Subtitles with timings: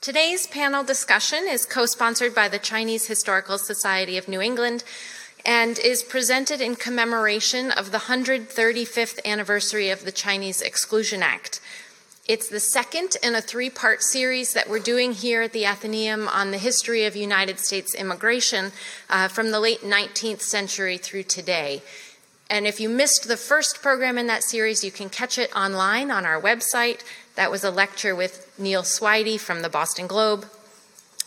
[0.00, 4.84] Today's panel discussion is co sponsored by the Chinese Historical Society of New England
[5.44, 11.60] and is presented in commemoration of the 135th anniversary of the Chinese Exclusion Act.
[12.28, 16.28] It's the second in a three part series that we're doing here at the Athenaeum
[16.28, 18.70] on the history of United States immigration
[19.10, 21.82] uh, from the late 19th century through today.
[22.50, 26.10] And if you missed the first program in that series, you can catch it online
[26.10, 27.02] on our website.
[27.34, 30.46] That was a lecture with Neil Swidey from the Boston Globe.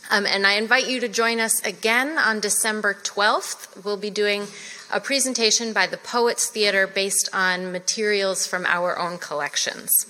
[0.10, 3.86] Um, and I invite you to join us again on December 12th.
[3.86, 4.48] We'll be doing
[4.92, 10.08] a presentation by the Poets Theater based on materials from our own collections.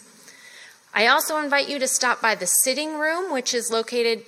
[0.93, 4.23] I also invite you to stop by the sitting room, which is located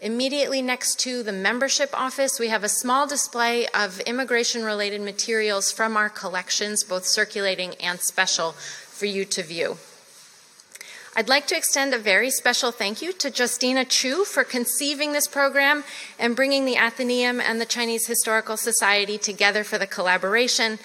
[0.00, 5.72] Immediately next to the membership office, we have a small display of immigration related materials
[5.72, 9.76] from our collections, both circulating and special, for you to view.
[11.16, 15.26] I'd like to extend a very special thank you to Justina Chu for conceiving this
[15.26, 15.82] program
[16.16, 20.78] and bringing the Athenaeum and the Chinese Historical Society together for the collaboration.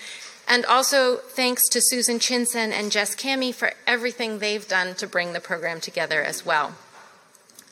[0.47, 5.33] And also thanks to Susan Chinsen and Jess Cami for everything they've done to bring
[5.33, 6.73] the program together as well.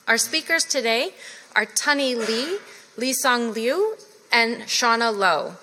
[0.08, 1.14] Our speakers today
[1.56, 2.58] are Tunny Lee,
[2.98, 3.96] Li Song Liu,
[4.32, 5.56] and Shauna Lo.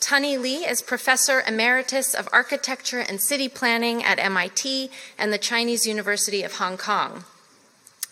[0.00, 5.86] Tunny Lee is Professor Emeritus of Architecture and City Planning at MIT and the Chinese
[5.86, 7.24] University of Hong Kong.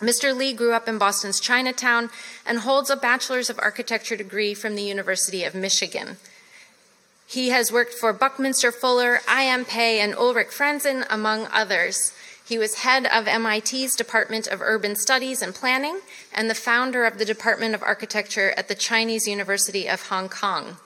[0.00, 0.36] Mr.
[0.36, 2.10] Lee grew up in Boston's Chinatown
[2.44, 6.18] and holds a Bachelor's of Architecture degree from the University of Michigan.
[7.26, 9.64] He has worked for Buckminster Fuller, I.M.
[9.64, 12.12] Pei, and Ulrich Franzen, among others.
[12.46, 16.00] He was head of MIT's Department of Urban Studies and Planning
[16.32, 20.76] and the founder of the Department of Architecture at the Chinese University of Hong Kong.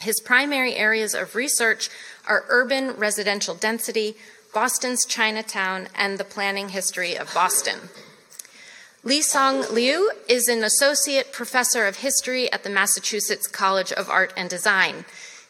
[0.00, 1.90] His primary areas of research
[2.26, 4.16] are urban residential density,
[4.54, 7.90] Boston's Chinatown, and the planning history of Boston.
[9.04, 14.32] Li Song Liu is an associate professor of history at the Massachusetts College of Art
[14.36, 15.04] and Design.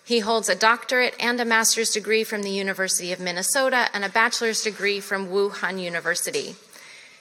[0.05, 4.09] He holds a doctorate and a master's degree from the University of Minnesota and a
[4.09, 6.57] bachelor's degree from Wuhan University.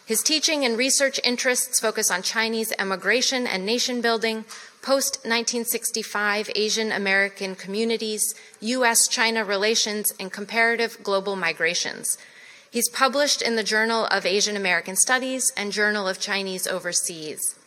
[0.05, 4.43] His teaching and research interests focus on Chinese emigration and nation building,
[4.81, 9.07] post 1965 Asian American communities, U.S.
[9.07, 12.17] China relations, and comparative global migrations.
[12.71, 17.58] He's published in the Journal of Asian American Studies and Journal of Chinese Overseas.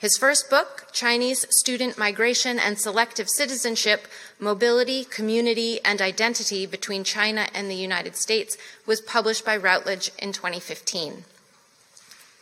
[0.00, 7.48] His first book, Chinese Student Migration and Selective Citizenship Mobility, Community, and Identity Between China
[7.52, 8.56] and the United States,
[8.86, 11.24] was published by Routledge in 2015.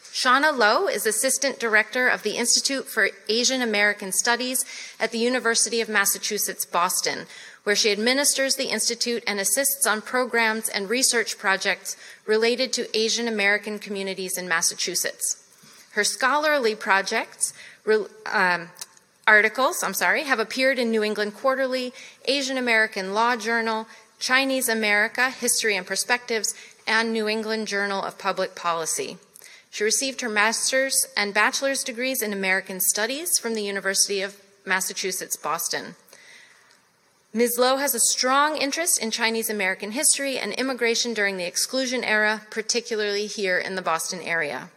[0.05, 4.65] Shauna Lo is Assistant Director of the Institute for Asian American Studies
[5.01, 7.27] at the University of Massachusetts Boston,
[7.65, 13.27] where she administers the Institute and assists on programs and research projects related to Asian
[13.27, 15.48] American communities in Massachusetts.
[15.99, 17.53] Her scholarly projects,
[18.27, 18.71] um,
[19.27, 21.93] articles, I'm sorry, have appeared in New England Quarterly,
[22.27, 23.89] Asian American Law Journal,
[24.21, 26.55] Chinese America History and Perspectives,
[26.87, 29.19] and New England Journal of Public Policy.
[29.71, 35.37] She received her master's and bachelor's degrees in American Studies from the University of Massachusetts
[35.37, 35.97] Boston.
[37.35, 37.59] Ms.
[37.59, 42.43] Lo has a strong interest in Chinese American history and immigration during the exclusion era,
[42.51, 44.71] particularly here in the Boston area.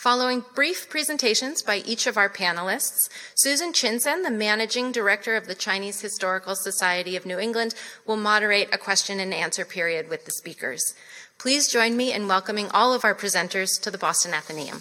[0.00, 5.54] Following brief presentations by each of our panelists, Susan Chinsen, the managing director of the
[5.54, 7.74] Chinese Historical Society of New England,
[8.06, 10.94] will moderate a question and answer period with the speakers.
[11.36, 14.80] Please join me in welcoming all of our presenters to the Boston Athenaeum.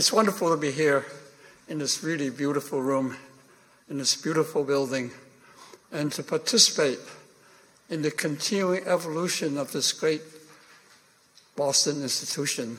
[0.00, 1.04] It's wonderful to be here
[1.68, 3.18] in this really beautiful room,
[3.90, 5.10] in this beautiful building,
[5.92, 6.98] and to participate
[7.90, 10.22] in the continuing evolution of this great
[11.54, 12.78] Boston institution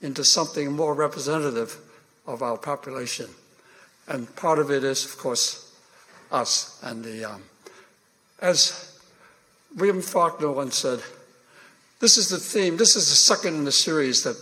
[0.00, 1.76] into something more representative
[2.24, 3.26] of our population.
[4.06, 5.74] And part of it is, of course,
[6.30, 6.78] us.
[6.84, 7.42] And the, um,
[8.40, 8.96] as
[9.74, 11.00] William Faulkner once said,
[11.98, 14.36] this is the theme, this is the second in the series that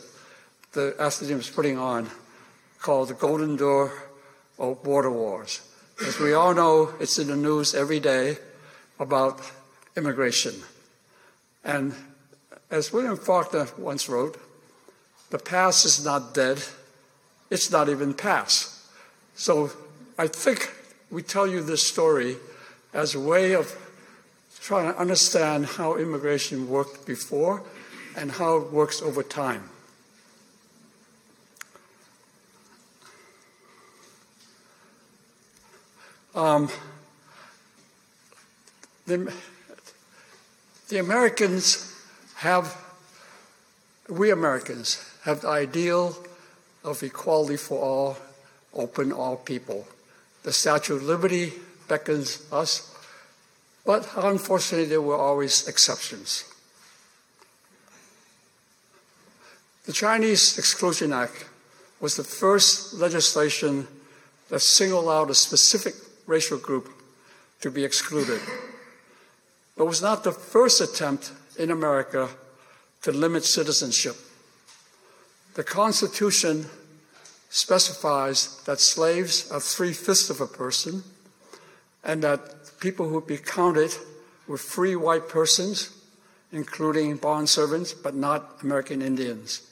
[0.79, 2.09] the Athenaeum is putting on
[2.79, 3.91] called The Golden Door
[4.61, 5.61] of Border Wars.
[6.07, 8.37] As we all know, it's in the news every day
[9.01, 9.41] about
[9.97, 10.55] immigration.
[11.65, 11.95] And
[12.71, 14.41] as William Faulkner once wrote,
[15.31, 16.63] the past is not dead,
[17.51, 18.73] it's not even past.
[19.35, 19.73] So
[20.17, 20.73] I think
[21.11, 22.37] we tell you this story
[22.95, 23.67] as a way of
[24.61, 27.65] trying to understand how immigration worked before
[28.17, 29.71] and how it works over time.
[36.39, 36.69] Um,
[39.07, 39.35] the,
[40.89, 41.93] the Americans
[42.37, 42.77] have,
[44.09, 46.17] we Americans have the ideal
[46.85, 48.17] of equality for all,
[48.73, 49.89] open all people.
[50.45, 51.55] The Statue of Liberty
[51.89, 52.95] beckons us,
[53.85, 56.45] but unfortunately, there were always exceptions.
[59.87, 61.47] The Chinese Exclusion Act
[61.99, 63.89] was the first legislation
[64.51, 65.95] that singled out a specific
[66.29, 66.89] racial group
[67.61, 68.41] to be excluded.
[69.77, 72.29] But was not the first attempt in America
[73.03, 74.17] to limit citizenship.
[75.55, 76.67] The Constitution
[77.51, 81.03] specifies that slaves are three fifths of a person
[82.05, 83.93] and that people who would be counted
[84.47, 85.91] were free white persons,
[86.53, 89.63] including bond servants, but not American Indians,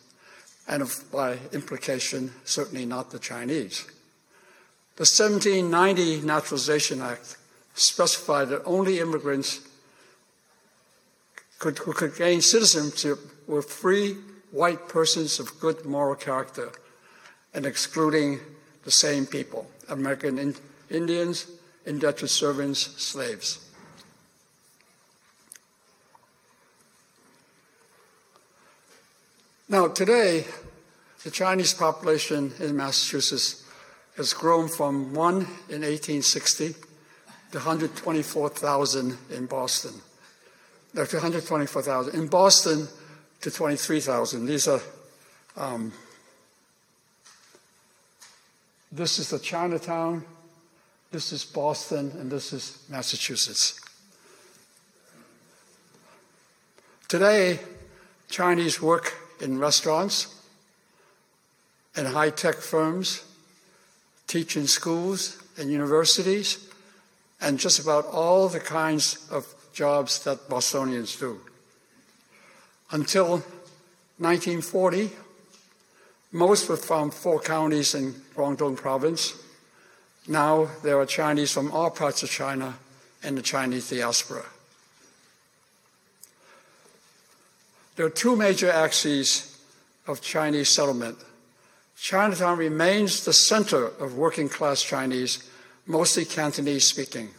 [0.67, 0.83] and
[1.13, 3.87] by implication, certainly not the Chinese.
[4.97, 7.37] The 1790 Naturalization Act
[7.75, 9.61] specified that only immigrants
[11.59, 14.17] could, who could gain citizenship were free
[14.53, 16.73] white persons of good moral character
[17.53, 18.41] and excluding
[18.85, 20.55] the same people American in,
[20.89, 21.47] Indians,
[21.85, 23.59] indentured servants, slaves.
[29.69, 30.47] Now, today,
[31.23, 33.66] the Chinese population in Massachusetts
[34.17, 35.37] has grown from one
[35.69, 36.75] in 1860
[37.53, 39.93] to 124,000 in Boston.
[40.95, 42.15] No, to 124,000.
[42.15, 42.89] In Boston,
[43.41, 44.47] to 23,000.
[44.47, 44.81] These are,
[45.57, 45.93] um,
[48.91, 50.25] this is the Chinatown,
[51.13, 53.81] this is Boston, and this is Massachusetts.
[57.09, 57.61] Today,
[58.29, 60.35] Chinese work in restaurants
[61.95, 63.23] and high tech firms
[64.27, 66.69] teach in schools and universities,
[67.41, 71.41] and just about all the kinds of jobs that Bostonians do.
[72.91, 73.43] Until
[74.19, 75.11] 1940,
[76.33, 79.35] most were from four counties in Guangdong province.
[80.29, 82.75] Now there are Chinese from all parts of China
[83.23, 84.45] and the Chinese diaspora.
[87.97, 89.59] There are two major axes
[90.07, 91.19] of Chinese settlement
[91.99, 95.51] Chinatown remains the center of working class Chinese,
[95.87, 97.31] mostly Cantonese speaking.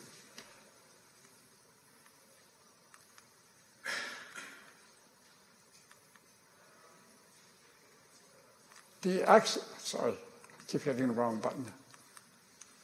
[9.02, 10.16] The axis, sorry, I
[10.68, 11.66] keep hitting the wrong button.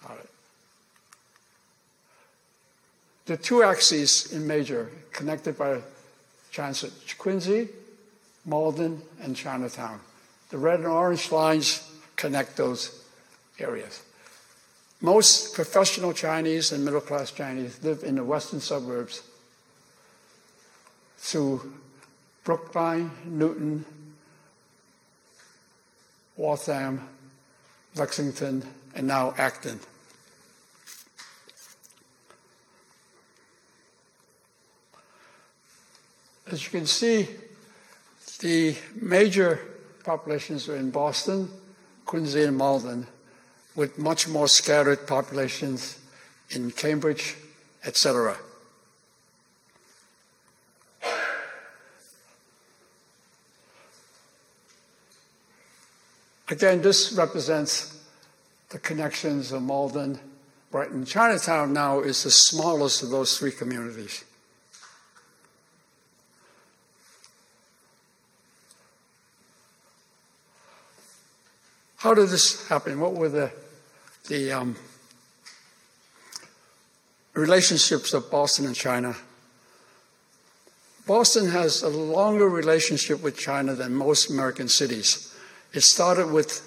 [0.08, 0.26] All right.
[3.26, 5.82] The two axes in major, connected by
[6.52, 7.68] transit, Quincy,
[8.46, 10.00] Malden, and Chinatown.
[10.54, 11.82] The red and orange lines
[12.16, 13.04] connect those
[13.58, 14.04] areas.
[15.02, 19.24] Most professional Chinese and middle class Chinese live in the western suburbs
[21.18, 21.74] through
[22.44, 23.84] Brookline, Newton,
[26.38, 27.02] Waltham,
[27.96, 28.64] Lexington,
[28.94, 29.80] and now Acton.
[36.52, 37.28] As you can see,
[38.40, 39.73] the major
[40.04, 41.50] populations are in Boston,
[42.06, 43.08] Quincy, and Malden,
[43.76, 46.00] with much more scattered populations
[46.50, 47.36] in Cambridge,
[47.86, 48.38] etc.
[56.50, 58.00] Again, this represents
[58.70, 60.20] the connections of Malden,
[60.72, 61.06] Brighton.
[61.06, 64.24] Chinatown now is the smallest of those three communities.
[72.04, 73.00] How did this happen?
[73.00, 73.50] What were the,
[74.28, 74.76] the um,
[77.34, 79.16] relationships of Boston and China?
[81.08, 85.34] Boston has a longer relationship with China than most American cities.
[85.72, 86.62] It started with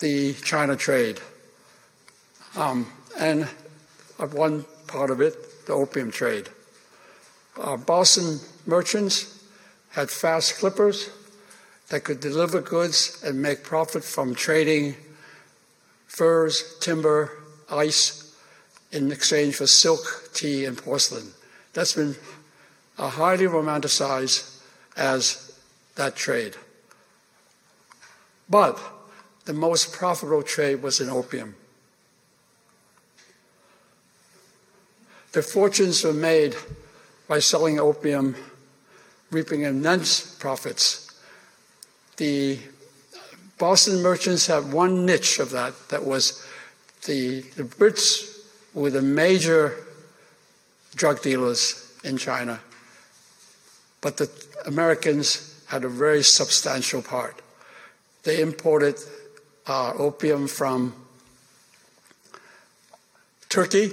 [0.00, 1.20] the China trade,
[2.56, 3.44] um, and
[4.32, 6.48] one part of it, the opium trade.
[7.56, 9.44] Uh, Boston merchants
[9.90, 11.08] had fast clippers
[11.90, 14.94] that could deliver goods and make profit from trading
[16.06, 17.30] furs, timber,
[17.70, 18.34] ice
[18.90, 21.32] in exchange for silk, tea, and porcelain.
[21.72, 22.16] That's been
[22.98, 24.60] highly romanticized
[24.96, 25.58] as
[25.96, 26.56] that trade.
[28.48, 28.78] But
[29.44, 31.54] the most profitable trade was in opium.
[35.32, 36.56] The fortunes were made
[37.28, 38.34] by selling opium,
[39.30, 41.07] reaping immense profits.
[42.18, 42.58] The
[43.58, 46.44] Boston merchants had one niche of that, that was
[47.06, 48.42] the, the Brits
[48.74, 49.76] were the major
[50.94, 52.60] drug dealers in China,
[54.00, 54.30] but the
[54.66, 57.40] Americans had a very substantial part.
[58.24, 58.96] They imported
[59.66, 60.94] uh, opium from
[63.48, 63.92] Turkey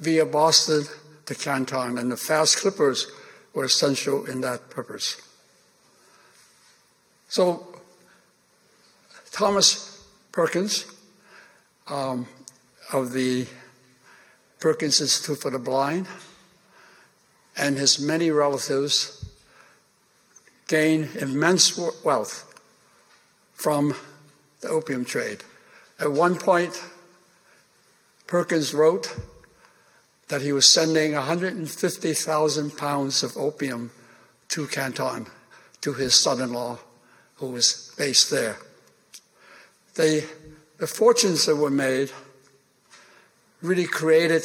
[0.00, 0.84] via Boston
[1.26, 3.06] to Canton, and the fast clippers
[3.52, 5.20] were essential in that purpose.
[7.34, 7.66] So,
[9.32, 10.86] Thomas Perkins
[11.88, 12.28] um,
[12.92, 13.48] of the
[14.60, 16.06] Perkins Institute for the Blind
[17.56, 19.28] and his many relatives
[20.68, 22.54] gained immense wealth
[23.52, 23.96] from
[24.60, 25.42] the opium trade.
[25.98, 26.80] At one point,
[28.28, 29.12] Perkins wrote
[30.28, 33.90] that he was sending 150,000 pounds of opium
[34.50, 35.26] to Canton,
[35.80, 36.78] to his son in law,
[37.36, 38.56] who was based there.
[39.94, 40.24] They,
[40.78, 42.10] the fortunes that were made
[43.62, 44.44] really created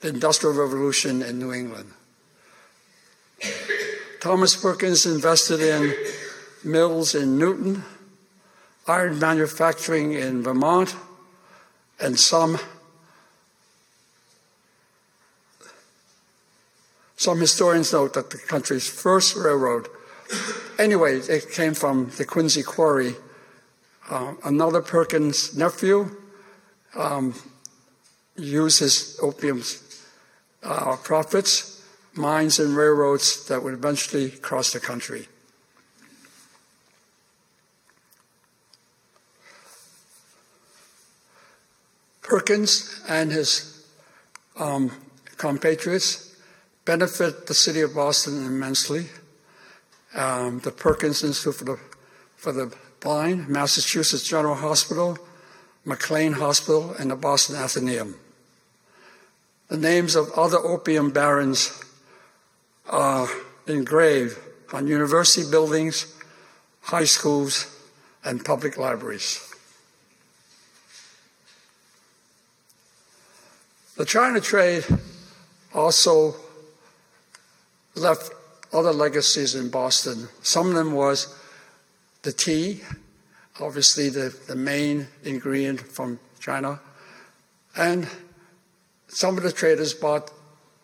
[0.00, 1.92] the Industrial Revolution in New England.
[4.20, 5.94] Thomas Perkins invested in
[6.64, 7.84] mills in Newton,
[8.86, 10.96] iron manufacturing in Vermont,
[12.00, 12.58] and some
[17.16, 19.88] some historians note that the country's first railroad
[20.78, 23.14] anyway it came from the quincy quarry.
[24.08, 26.10] Uh, another perkins nephew
[26.94, 27.34] um,
[28.36, 29.62] used his opium
[30.62, 31.82] uh, profits
[32.14, 35.28] mines and railroads that would eventually cross the country.
[42.22, 43.86] Perkins and his
[44.58, 44.90] um,
[45.36, 46.25] compatriots
[46.86, 49.08] benefit the city of Boston immensely.
[50.14, 51.78] Um, the Perkins Institute for the,
[52.36, 55.18] for the Blind, Massachusetts General Hospital,
[55.84, 58.14] McLean Hospital, and the Boston Athenaeum.
[59.68, 61.82] The names of other opium barons
[62.88, 63.28] are
[63.66, 64.38] engraved
[64.72, 66.16] on university buildings,
[66.82, 67.66] high schools,
[68.24, 69.42] and public libraries.
[73.96, 74.84] The China trade
[75.74, 76.36] also
[77.96, 78.32] left
[78.72, 80.28] other legacies in Boston.
[80.42, 81.34] Some of them was
[82.22, 82.82] the tea,
[83.60, 86.80] obviously the, the main ingredient from China,
[87.76, 88.08] and
[89.08, 90.30] some of the traders bought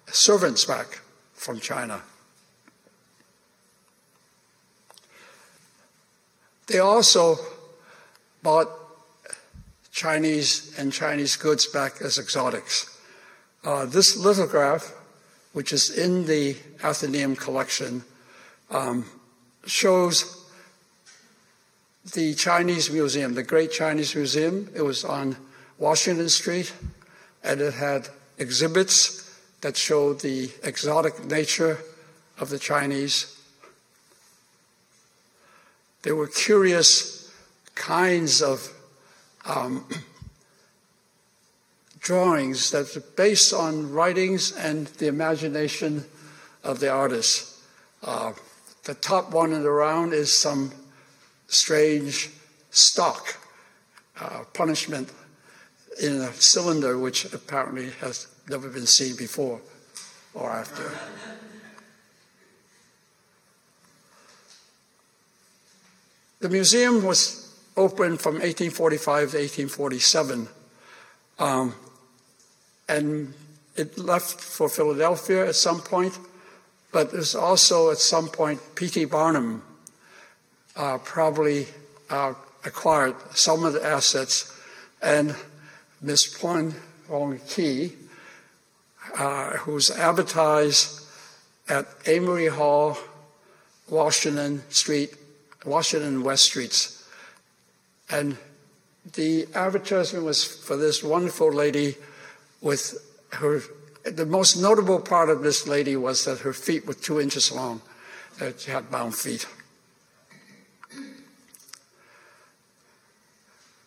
[0.07, 1.01] servants back
[1.35, 2.03] from China.
[6.67, 7.37] They also
[8.43, 8.69] bought
[9.91, 12.99] Chinese and Chinese goods back as exotics.
[13.65, 14.93] Uh, this lithograph,
[15.53, 18.05] which is in the Athenaeum collection,
[18.71, 19.07] um,
[19.67, 20.45] shows
[22.15, 24.69] the Chinese Museum, the Great Chinese Museum.
[24.75, 25.37] It was on
[25.79, 26.73] Washington Street,
[27.45, 29.23] and it had exhibits
[29.61, 31.79] that showed the exotic nature
[32.39, 33.39] of the Chinese.
[36.03, 37.33] There were curious
[37.75, 38.69] kinds of
[39.45, 39.87] um,
[42.03, 46.05] drawings that are based on writings and the imagination
[46.65, 47.57] of the artist.
[48.03, 48.33] Uh,
[48.85, 50.73] the top one in the round is some
[51.47, 52.31] strange
[52.71, 53.37] stock
[54.21, 55.13] uh, punishment
[56.03, 59.61] in a cylinder which apparently has never been seen before
[60.35, 60.91] or after.
[66.41, 70.49] The museum was opened from 1845 to 1847.
[71.39, 71.75] Um,
[72.93, 73.33] and
[73.75, 76.19] it left for Philadelphia at some point,
[76.93, 79.07] but there's also at some point P.T.
[79.07, 79.63] Barnum
[80.77, 81.67] uh, probably
[82.11, 82.35] uh,
[82.65, 84.55] acquired some of the assets,
[85.01, 85.35] and
[86.03, 86.75] Miss Plum
[87.09, 87.95] Wong Key,
[89.17, 91.07] uh, who's advertised
[91.69, 92.99] at Amory Hall,
[93.89, 95.15] Washington Street,
[95.65, 97.09] Washington West Streets.
[98.11, 98.37] And
[99.15, 101.97] the advertisement was for this wonderful lady
[102.63, 102.95] with
[103.33, 103.61] her.
[104.05, 107.83] The most notable part of this lady was that her feet were two inches long.
[108.39, 109.47] That she had bound feet.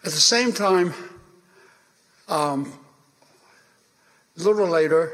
[0.06, 0.94] At the same time,
[2.28, 2.72] um,
[4.38, 5.12] a little later,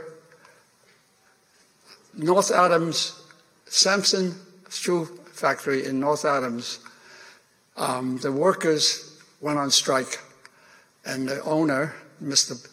[2.13, 3.23] North Adams,
[3.65, 4.35] Sampson
[4.69, 6.79] Shoe Factory in North Adams,
[7.77, 10.19] um, the workers went on strike,
[11.05, 12.67] and the owner, Mr.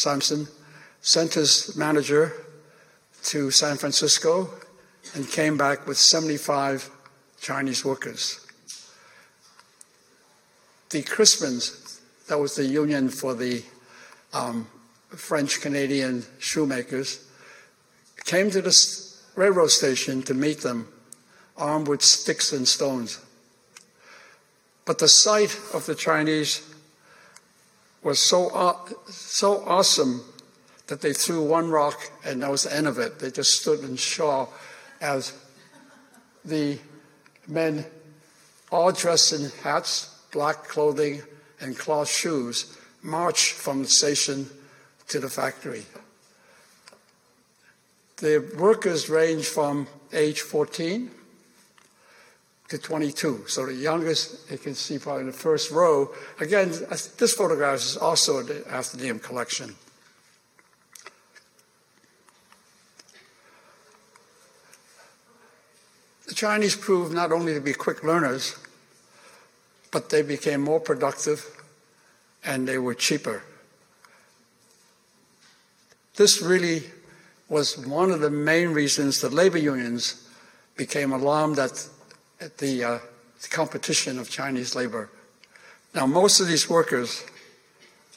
[0.00, 0.48] Sampson,
[1.02, 2.32] sent his manager
[3.24, 4.48] to San Francisco
[5.14, 6.90] and came back with 75
[7.40, 8.46] Chinese workers.
[10.88, 13.62] The Crispins, that was the union for the
[14.32, 14.66] um,
[15.10, 17.26] French Canadian shoemakers,
[18.24, 18.74] came to the
[19.36, 20.88] railroad station to meet them,
[21.58, 23.22] armed with sticks and stones.
[24.86, 26.62] But the sight of the Chinese
[28.02, 28.76] was so, uh,
[29.08, 30.22] so awesome
[30.86, 33.18] that they threw one rock and that was the end of it.
[33.18, 34.52] They just stood in shock
[35.00, 35.32] as
[36.44, 36.78] the
[37.46, 37.84] men,
[38.72, 41.22] all dressed in hats, black clothing,
[41.60, 44.48] and cloth shoes, marched from the station
[45.08, 45.84] to the factory.
[48.16, 51.10] The workers range from age 14
[52.70, 53.46] to 22.
[53.48, 56.10] So the youngest, you can see probably in the first row.
[56.38, 59.74] Again, this photograph is also the Athenaeum collection.
[66.28, 68.56] The Chinese proved not only to be quick learners,
[69.90, 71.44] but they became more productive
[72.44, 73.42] and they were cheaper.
[76.14, 76.84] This really
[77.48, 80.28] was one of the main reasons the labor unions
[80.76, 81.88] became alarmed at, at
[82.58, 82.98] the, uh,
[83.42, 85.10] the competition of Chinese labor.
[85.94, 87.24] Now, most of these workers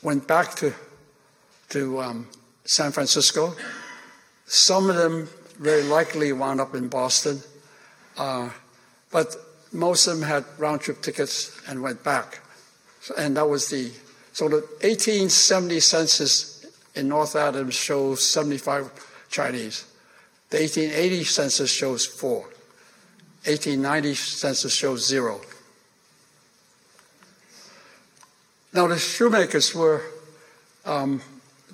[0.01, 0.73] went back to,
[1.69, 2.27] to um,
[2.65, 3.55] San Francisco.
[4.45, 5.27] Some of them
[5.59, 7.41] very likely wound up in Boston.
[8.17, 8.49] Uh,
[9.11, 9.35] but
[9.71, 12.39] most of them had round trip tickets and went back.
[13.17, 13.91] And that was the,
[14.31, 16.65] so the 1870 census
[16.95, 18.91] in North Adams shows 75
[19.29, 19.85] Chinese.
[20.49, 22.49] The 1880 census shows four.
[23.45, 25.41] 1890 census shows zero.
[28.73, 30.01] Now the shoemakers were,
[30.85, 31.21] um,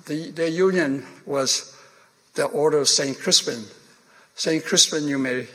[0.06, 1.76] the, their union was
[2.34, 3.18] the Order of St.
[3.18, 3.64] Crispin.
[4.34, 4.64] St.
[4.64, 5.46] Crispin, you may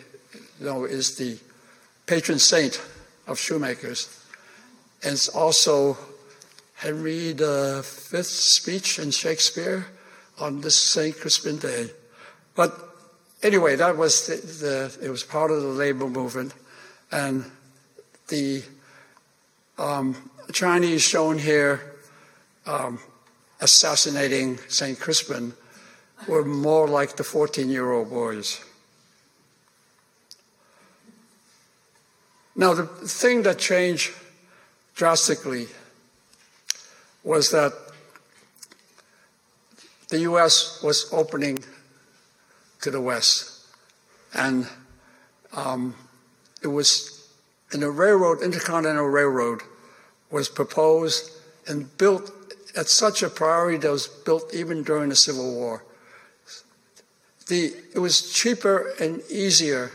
[0.59, 1.37] know, is the
[2.05, 2.81] patron saint
[3.27, 4.07] of shoemakers.
[5.03, 5.97] And it's also
[6.75, 9.87] Henry V's speech in Shakespeare
[10.39, 11.17] on this St.
[11.19, 11.91] Crispin Day.
[12.55, 12.94] But
[13.45, 16.53] anyway, that was the, the, it was part of the labor movement.
[17.11, 17.45] And
[18.27, 18.63] the
[19.77, 21.95] um, Chinese shown here
[22.65, 22.99] um,
[23.61, 24.99] assassinating St.
[24.99, 25.53] Crispin
[26.27, 28.63] were more like the 14 year old boys.
[32.55, 34.13] Now, the thing that changed
[34.95, 35.67] drastically
[37.23, 37.73] was that
[40.09, 40.81] the U.S.
[40.81, 41.59] was opening
[42.85, 43.65] to the West.
[44.33, 44.67] And
[45.53, 45.95] um,
[46.61, 47.27] it was
[47.73, 49.61] in the railroad, Intercontinental Railroad,
[50.29, 51.31] was proposed
[51.67, 52.31] and built
[52.77, 55.83] at such a priority that was built even during the Civil War.
[57.47, 59.91] The, it was cheaper and easier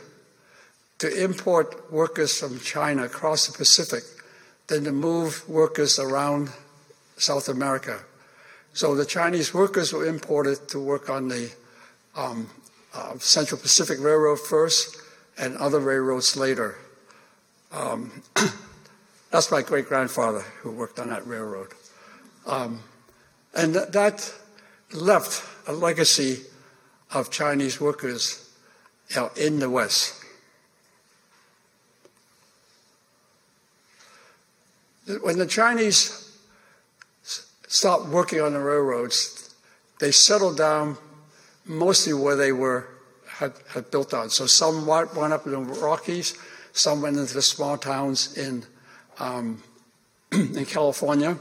[0.98, 4.03] to import workers from China across the Pacific
[4.66, 6.50] than to move workers around
[7.16, 8.00] South America.
[8.72, 11.50] So the Chinese workers were imported to work on the
[12.16, 12.48] um,
[12.94, 14.96] uh, Central Pacific Railroad first
[15.38, 16.76] and other railroads later.
[17.72, 18.22] Um,
[19.31, 21.68] that's my great grandfather who worked on that railroad.
[22.46, 22.81] Um,
[23.55, 24.35] and th- that
[24.92, 26.40] left a legacy
[27.12, 28.50] of Chinese workers
[29.09, 30.16] you know, in the West.
[35.22, 36.38] When the Chinese
[37.66, 39.55] stopped working on the railroads,
[39.98, 40.98] they settled down
[41.70, 42.88] mostly where they were
[43.26, 44.28] had, had built on.
[44.28, 46.37] So some went up in the Rockies,
[46.72, 48.64] some went into the small towns in
[49.18, 49.62] um,
[50.33, 51.38] in California,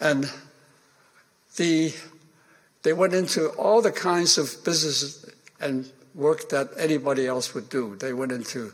[0.00, 0.30] and
[1.56, 1.92] the
[2.82, 5.28] they went into all the kinds of business
[5.60, 7.96] and work that anybody else would do.
[7.96, 8.72] They went into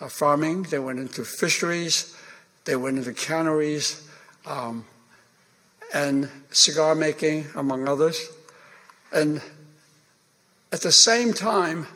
[0.00, 2.16] uh, farming, they went into fisheries,
[2.64, 4.08] they went into canneries
[4.46, 4.86] um,
[5.94, 8.28] and cigar making, among others.
[9.12, 9.40] And
[10.72, 11.86] at the same time,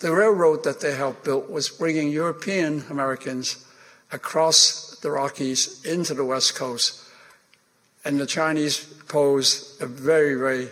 [0.00, 3.64] the railroad that they helped build was bringing European Americans
[4.12, 7.02] across the Rockies into the West Coast.
[8.04, 10.68] And the Chinese posed a very, very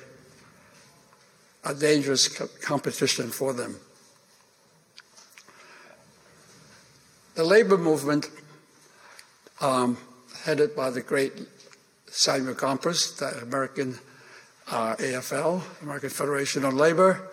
[1.64, 3.80] a dangerous co- competition for them.
[7.35, 8.30] The labor movement,
[9.61, 9.96] um,
[10.44, 11.33] headed by the great
[12.07, 13.98] Samuel Gompers, the American
[14.74, 17.30] uh, AFL, American Federation of Labor,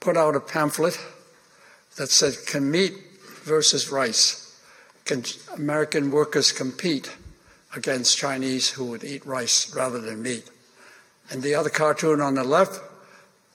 [0.00, 1.00] put out a pamphlet
[1.96, 2.94] that said, Can meat
[3.44, 4.44] versus rice?
[5.04, 5.24] Can
[5.56, 7.10] American workers compete
[7.74, 10.48] against Chinese who would eat rice rather than meat.
[11.30, 12.80] And the other cartoon on the left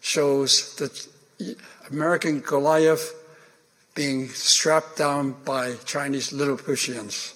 [0.02, 1.56] shows the
[1.90, 3.14] American Goliath
[3.96, 7.34] being strapped down by Chinese Lilliputians.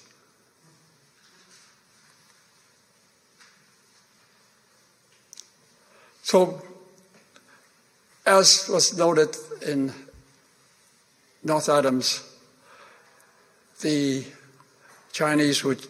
[6.30, 6.60] So,
[8.26, 9.34] as was noted
[9.66, 9.94] in
[11.42, 12.22] North Adams,
[13.80, 14.26] the
[15.10, 15.86] Chinese would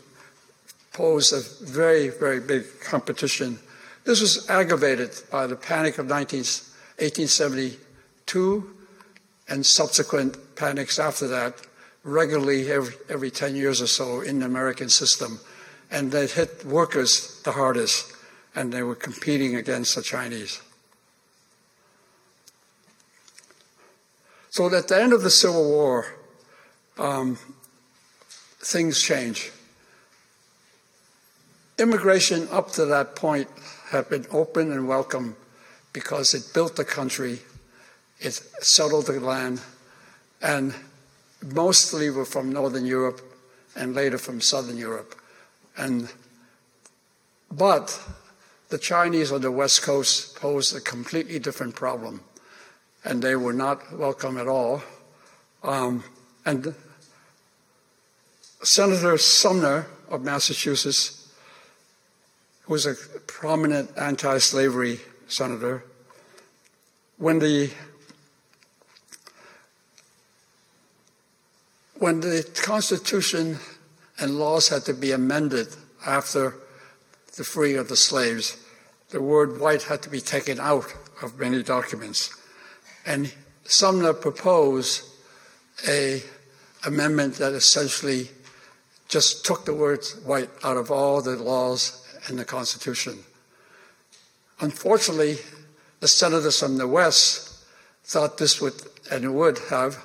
[0.92, 3.58] pose a very, very big competition.
[4.04, 8.70] This was aggravated by the panic of 19, 1872
[9.48, 11.54] and subsequent panics after that,
[12.04, 15.40] regularly every, every 10 years or so in the American system.
[15.90, 18.12] And they hit workers the hardest,
[18.54, 20.60] and they were competing against the Chinese.
[24.50, 26.06] So at the end of the Civil War,
[26.98, 27.38] um,
[28.60, 29.52] things change.
[31.78, 33.48] Immigration up to that point
[33.90, 35.36] had been open and welcome
[35.92, 37.38] because it built the country,
[38.20, 39.60] it settled the land,
[40.42, 40.74] and
[41.54, 43.20] mostly were from Northern Europe
[43.76, 45.14] and later from Southern Europe.
[45.76, 46.10] And,
[47.50, 48.00] but
[48.68, 52.20] the Chinese on the West Coast posed a completely different problem,
[53.04, 54.82] and they were not welcome at all.
[55.62, 56.04] Um,
[56.44, 56.74] and
[58.62, 61.32] Senator Sumner of Massachusetts,
[62.62, 62.94] who was a
[63.26, 65.84] prominent anti slavery senator,
[67.16, 67.70] when the
[71.94, 73.58] when the Constitution
[74.20, 75.68] and laws had to be amended
[76.06, 76.54] after
[77.38, 78.58] the freeing of the slaves,
[79.10, 82.36] the word white had to be taken out of many documents.
[83.06, 83.32] And
[83.64, 85.02] Sumner proposed
[85.88, 86.22] a
[86.84, 88.28] amendment that essentially
[89.08, 93.20] just took the word white out of all the laws and the Constitution.
[94.60, 95.36] Unfortunately,
[96.00, 97.64] the senators from the West
[98.04, 98.74] thought this would,
[99.10, 100.04] and would have,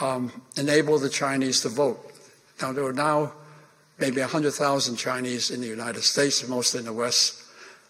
[0.00, 2.12] um, enabled the Chinese to vote.
[2.60, 3.32] Now, there are now
[3.98, 7.44] maybe 100,000 Chinese in the United States, mostly in the West,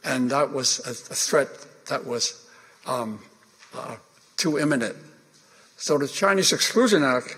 [0.05, 1.49] and that was a, threat
[1.87, 2.49] that was
[2.87, 3.21] um,
[3.75, 3.97] uh,
[4.37, 4.97] too imminent.
[5.77, 7.37] So the Chinese Exclusion Act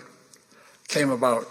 [0.87, 1.45] came about.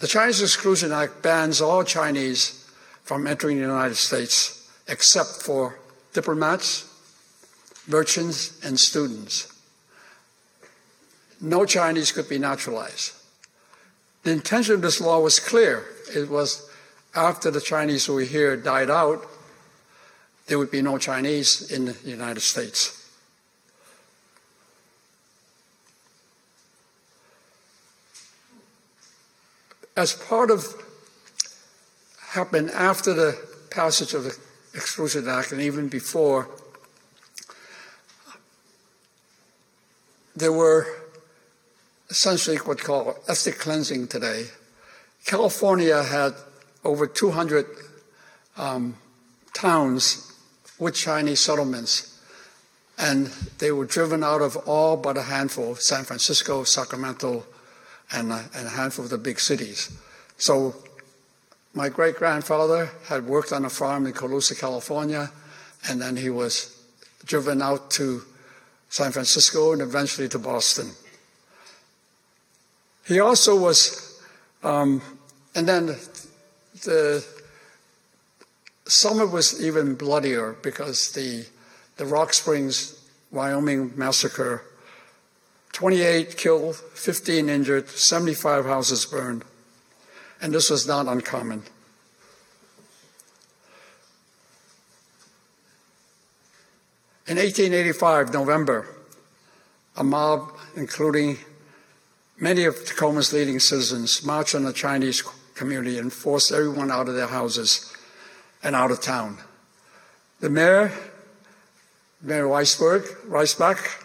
[0.00, 2.70] The Chinese Exclusion Act bans all Chinese
[3.04, 5.78] from entering the United States except for
[6.12, 6.90] diplomats,
[7.86, 9.52] merchants, and students.
[11.40, 13.12] No Chinese could be naturalized.
[14.24, 15.84] The intention of this law was clear.
[16.14, 16.68] It was
[17.14, 19.24] after the Chinese who were here died out,
[20.46, 23.04] there would be no Chinese in the United States.
[29.96, 30.74] as part of
[32.30, 33.38] happened after the
[33.70, 34.36] passage of the
[34.74, 36.48] Exclusion Act and even before,
[40.34, 40.86] there were
[42.10, 44.46] essentially what we call ethnic cleansing today.
[45.24, 46.34] California had
[46.84, 47.66] over 200
[48.56, 48.96] um,
[49.54, 50.32] towns
[50.78, 52.20] with Chinese settlements,
[52.98, 53.26] and
[53.58, 57.44] they were driven out of all but a handful San Francisco, Sacramento,
[58.12, 59.90] and a, and a handful of the big cities.
[60.36, 60.74] So
[61.72, 65.30] my great grandfather had worked on a farm in Colusa, California,
[65.88, 66.70] and then he was
[67.24, 68.22] driven out to
[68.90, 70.90] San Francisco and eventually to Boston.
[73.06, 74.20] He also was,
[74.62, 75.02] um,
[75.54, 75.96] and then
[76.84, 77.24] the
[78.86, 81.46] summer was even bloodier because the,
[81.96, 84.62] the Rock Springs, Wyoming massacre
[85.74, 89.44] 28 killed, 15 injured, 75 houses burned.
[90.40, 91.64] And this was not uncommon.
[97.26, 98.86] In 1885, November,
[99.96, 101.38] a mob, including
[102.38, 105.22] many of Tacoma's leading citizens, marched on the Chinese
[105.54, 107.92] community and forced everyone out of their houses
[108.62, 109.38] and out of town.
[110.40, 110.92] The mayor,
[112.20, 114.02] Mayor Weisberg, Reisbach,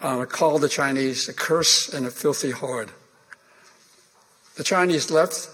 [0.00, 2.90] uh, called the Chinese a curse and a filthy horde.
[4.56, 5.48] The Chinese left,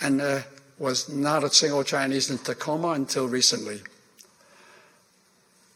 [0.00, 0.44] and there
[0.78, 3.80] was not a single Chinese in Tacoma until recently.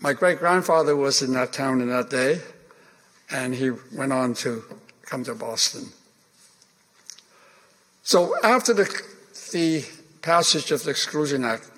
[0.01, 2.41] My great grandfather was in that town in that day,
[3.31, 4.65] and he went on to
[5.03, 5.89] come to Boston.
[8.03, 9.03] So after the,
[9.53, 9.85] the
[10.23, 11.71] passage of the Exclusion Act,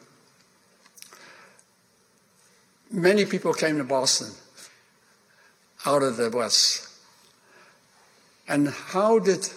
[2.90, 4.30] many people came to Boston
[5.84, 6.88] out of the West.
[8.48, 9.48] And how did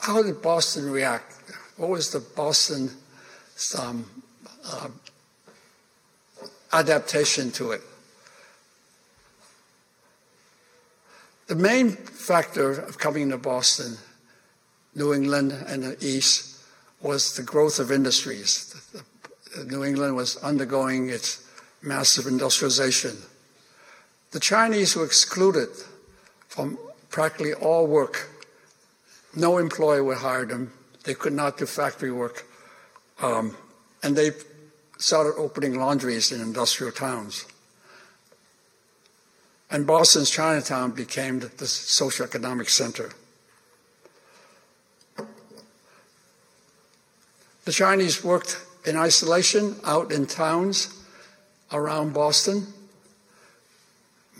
[0.00, 1.34] how did Boston react?
[1.76, 2.90] What was the Boston
[3.78, 4.08] um,
[4.64, 4.88] uh,
[6.72, 7.82] adaptation to it?
[11.48, 13.96] The main factor of coming to Boston,
[14.94, 16.60] New England, and the East
[17.00, 18.74] was the growth of industries.
[19.64, 21.48] New England was undergoing its
[21.80, 23.16] massive industrialization.
[24.32, 25.70] The Chinese were excluded
[26.48, 28.28] from practically all work.
[29.34, 30.72] No employer would hire them.
[31.04, 32.44] They could not do factory work.
[33.22, 33.56] Um,
[34.02, 34.32] and they
[34.98, 37.46] started opening laundries in industrial towns.
[39.70, 43.10] And Boston's Chinatown became the socioeconomic center.
[47.64, 51.04] The Chinese worked in isolation out in towns
[51.70, 52.66] around Boston.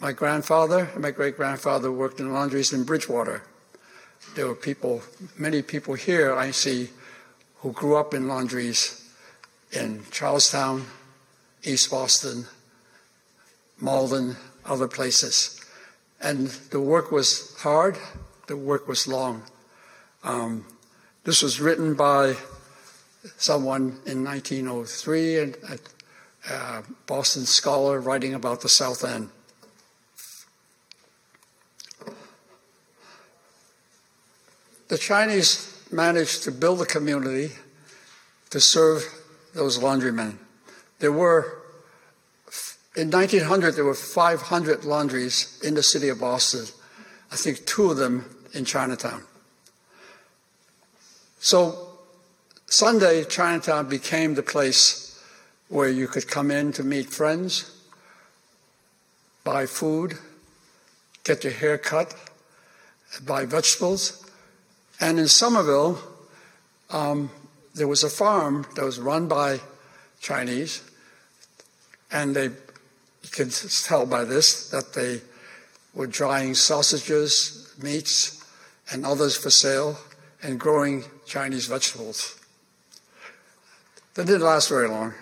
[0.01, 3.43] My grandfather and my great grandfather worked in laundries in Bridgewater.
[4.35, 5.03] There were people,
[5.37, 6.89] many people here I see,
[7.57, 9.13] who grew up in laundries
[9.73, 10.87] in Charlestown,
[11.65, 12.47] East Boston,
[13.79, 14.37] Malden,
[14.69, 15.61] other places.
[16.21, 17.97] And the work was hard,
[18.47, 19.43] the work was long.
[20.25, 20.65] Um,
[21.25, 22.37] this was written by
[23.37, 25.53] someone in 1903, a,
[26.51, 29.31] a Boston scholar writing about the South End.
[34.89, 37.53] The Chinese managed to build a community
[38.51, 39.05] to serve
[39.55, 40.39] those laundrymen.
[40.99, 41.63] There were
[42.99, 46.67] in 1900, there were 500 laundries in the city of Boston.
[47.31, 49.23] I think two of them in Chinatown.
[51.39, 51.91] So
[52.67, 55.23] Sunday, Chinatown became the place
[55.69, 57.71] where you could come in to meet friends,
[59.45, 60.19] buy food,
[61.23, 62.13] get your hair cut,
[63.25, 64.29] buy vegetables.
[65.01, 66.01] And in Somerville,
[66.91, 67.31] um,
[67.77, 69.61] there was a farm that was run by
[70.21, 70.83] Chinese,
[72.11, 72.51] and they
[73.29, 75.21] you can tell by this that they
[75.93, 78.43] were drying sausages, meats,
[78.91, 79.99] and others for sale,
[80.43, 82.39] and growing Chinese vegetables.
[84.15, 85.13] That didn't last very long.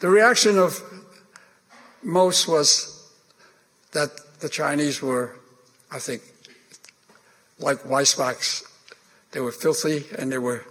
[0.00, 0.80] The reaction of
[2.02, 3.10] most was
[3.92, 5.36] that the Chinese were,
[5.90, 6.22] I think,
[7.58, 8.64] like Weisbach's.
[9.32, 10.64] They were filthy and they were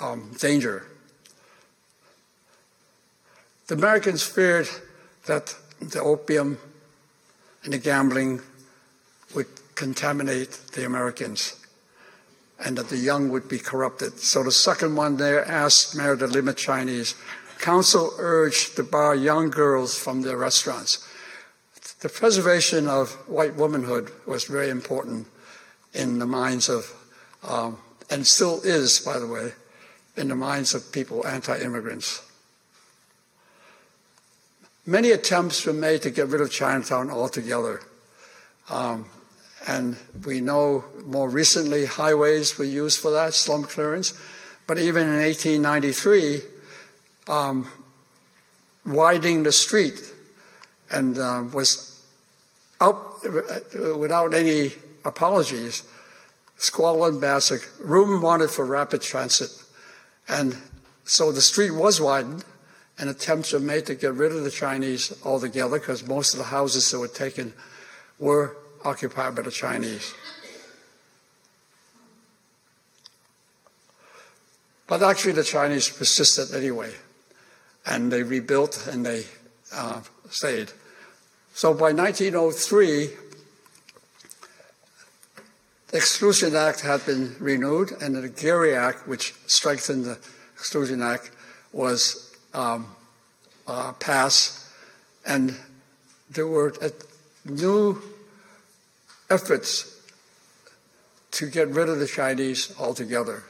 [0.00, 0.87] um, danger.
[3.68, 4.66] The Americans feared
[5.26, 6.58] that the opium
[7.62, 8.40] and the gambling
[9.34, 11.54] would contaminate the Americans
[12.64, 14.18] and that the young would be corrupted.
[14.20, 17.14] So the second one there asked Mayor to limit Chinese.
[17.58, 21.06] Council urged to bar young girls from their restaurants.
[22.00, 25.26] The preservation of white womanhood was very important
[25.92, 26.90] in the minds of,
[27.46, 27.76] um,
[28.08, 29.52] and still is, by the way,
[30.16, 32.27] in the minds of people anti immigrants.
[34.88, 37.82] Many attempts were made to get rid of Chinatown altogether.
[38.70, 39.04] Um,
[39.66, 44.18] and we know more recently highways were used for that, slum clearance.
[44.66, 46.40] But even in 1893,
[47.28, 47.68] um,
[48.86, 50.00] widening the street
[50.90, 52.02] and uh, was
[52.80, 53.22] out
[53.94, 54.72] without any
[55.04, 55.82] apologies.
[56.56, 59.50] Squalor and room wanted for rapid transit.
[60.30, 60.56] And
[61.04, 62.46] so the street was widened,
[62.98, 66.46] and attempts were made to get rid of the Chinese altogether because most of the
[66.46, 67.52] houses that were taken
[68.18, 70.14] were occupied by the Chinese.
[74.86, 76.92] But actually, the Chinese persisted anyway,
[77.84, 79.24] and they rebuilt and they
[79.72, 80.72] uh, stayed.
[81.52, 83.10] So by 1903,
[85.88, 90.18] the Exclusion Act had been renewed, and the Geary Act, which strengthened the
[90.54, 91.30] Exclusion Act,
[91.72, 92.86] was um,
[93.66, 94.72] uh, pass,
[95.26, 95.56] and
[96.30, 96.88] there were uh,
[97.44, 98.00] new
[99.30, 100.00] efforts
[101.30, 103.44] to get rid of the Chinese altogether.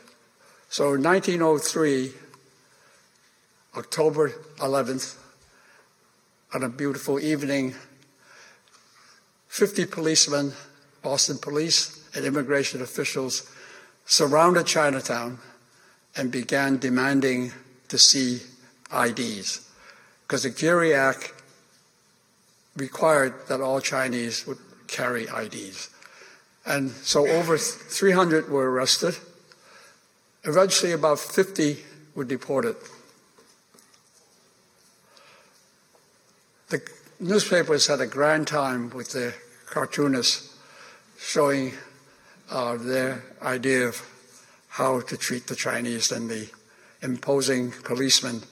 [0.68, 2.12] So in 1903,
[3.76, 5.16] October 11th,
[6.52, 7.74] on a beautiful evening,
[9.48, 10.52] 50 policemen,
[11.02, 13.50] Boston police, and immigration officials
[14.04, 15.38] surrounded Chinatown
[16.16, 17.52] and began demanding
[17.88, 18.40] to see
[18.92, 19.68] IDs,
[20.26, 21.32] because the Geary Act
[22.76, 25.90] required that all Chinese would carry IDs.
[26.64, 29.16] And so over 300 were arrested.
[30.44, 31.78] Eventually, about 50
[32.14, 32.76] were deported.
[36.68, 36.80] The
[37.18, 39.34] newspapers had a grand time with the
[39.66, 40.56] cartoonists
[41.18, 41.72] showing
[42.50, 44.02] uh, their idea of
[44.68, 46.48] how to treat the Chinese and the
[47.02, 48.42] imposing policemen.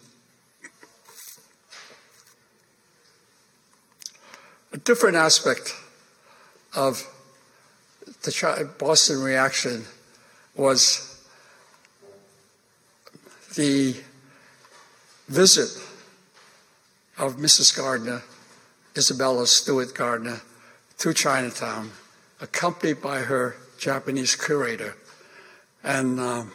[4.76, 5.74] A different aspect
[6.74, 7.02] of
[8.24, 9.86] the Boston reaction
[10.54, 11.18] was
[13.54, 13.96] the
[15.28, 15.70] visit
[17.16, 17.74] of Mrs.
[17.74, 18.22] Gardner,
[18.94, 20.42] Isabella Stewart Gardner,
[20.98, 21.92] to Chinatown,
[22.42, 24.94] accompanied by her Japanese curator.
[25.82, 26.52] And um,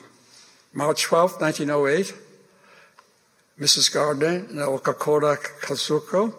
[0.74, 2.14] March 12, 1908,
[3.60, 3.92] Mrs.
[3.92, 6.36] Gardner and Okakura Kakuzo,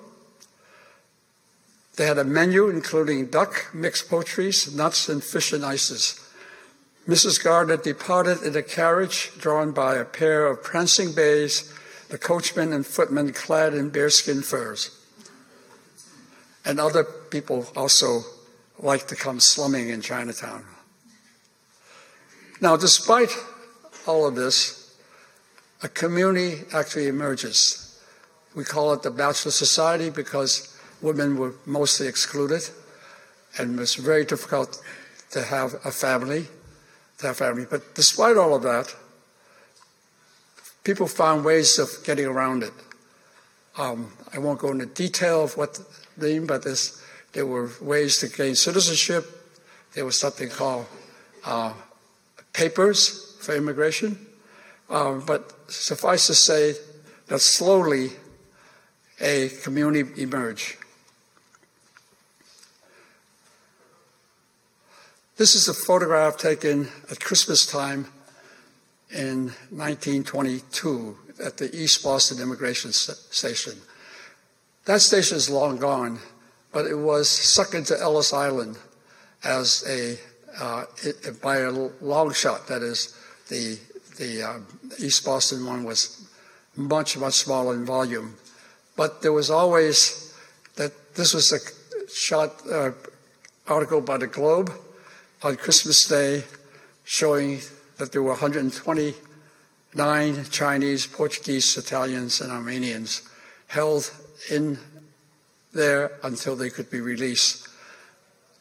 [1.96, 6.18] they had a menu including duck, mixed poultries, nuts, and fish and ices.
[7.07, 7.42] Mrs.
[7.42, 11.72] Gardner departed in a carriage drawn by a pair of prancing bays
[12.09, 14.90] the coachman and footman clad in bearskin furs.
[16.64, 18.20] And other people also
[18.78, 20.64] like to come slumming in Chinatown.
[22.61, 23.31] Now, despite
[24.07, 24.94] all of this,
[25.83, 28.00] a community actually emerges.
[28.55, 30.71] We call it the Bachelor Society because
[31.02, 32.62] women were mostly excluded,
[33.58, 34.80] and it was very difficult
[35.30, 36.46] to have a family,
[37.18, 37.66] to have family.
[37.68, 38.94] But despite all of that,
[40.84, 42.72] people found ways of getting around it.
[43.76, 45.80] Um, I won't go into detail of what
[46.16, 46.64] they mean, but
[47.32, 49.24] there were ways to gain citizenship.
[49.94, 50.86] There was something called
[51.44, 51.72] uh,
[52.52, 54.26] papers for immigration.
[54.90, 56.74] Um, but suffice to say
[57.28, 58.10] that slowly
[59.20, 60.76] a community emerged.
[65.42, 68.07] This is a photograph taken at Christmas time
[69.11, 73.72] in 1922 at the East Boston Immigration Station.
[74.85, 76.20] That station is long gone,
[76.70, 78.78] but it was sucked into Ellis Island
[79.42, 80.16] as a
[80.62, 82.68] uh, it, by a long shot.
[82.68, 83.12] That is,
[83.48, 83.81] the
[84.18, 84.59] the uh,
[85.00, 86.24] East Boston one was
[86.76, 88.37] much much smaller in volume,
[88.94, 90.33] but there was always
[90.76, 91.59] that this was a
[92.09, 92.92] shot uh,
[93.66, 94.72] article by the Globe
[95.44, 96.44] on Christmas Day,
[97.05, 97.61] showing
[97.98, 103.28] that there were 129 Chinese, Portuguese, Italians, and Armenians
[103.66, 104.12] held
[104.50, 104.78] in
[105.72, 107.66] there until they could be released.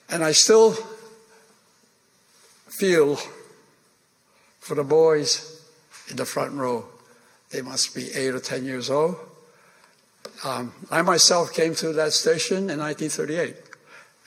[0.09, 0.75] And I still
[2.67, 3.19] feel
[4.59, 5.63] for the boys
[6.09, 6.85] in the front row.
[7.51, 9.17] They must be eight or ten years old.
[10.43, 13.55] Um, I myself came to that station in 1938,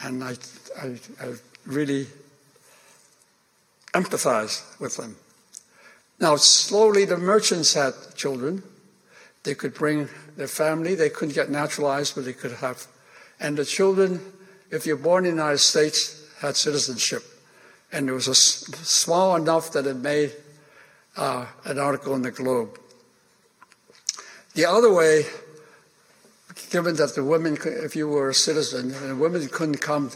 [0.02, 0.36] and I,
[0.80, 1.34] I, I
[1.66, 2.06] really
[3.94, 5.16] empathize with them.
[6.20, 8.62] Now, slowly, the merchants had children.
[9.42, 10.94] They could bring their family.
[10.94, 12.86] They couldn't get naturalized, but they could have.
[13.40, 14.20] And the children,
[14.70, 17.22] if you're born in the United States, had citizenship.
[17.92, 20.32] And it was small enough that it made
[21.16, 22.78] uh, an article in the Globe.
[24.54, 25.26] The other way,
[26.70, 30.10] given that the women, if you were a citizen, and women couldn't come,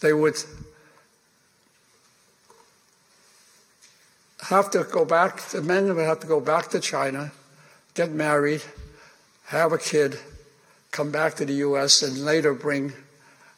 [0.00, 0.36] they would
[4.48, 7.32] have to go back, the men would have to go back to China,
[7.94, 8.62] get married,
[9.46, 10.18] have a kid,
[10.90, 12.92] come back to the U.S., and later bring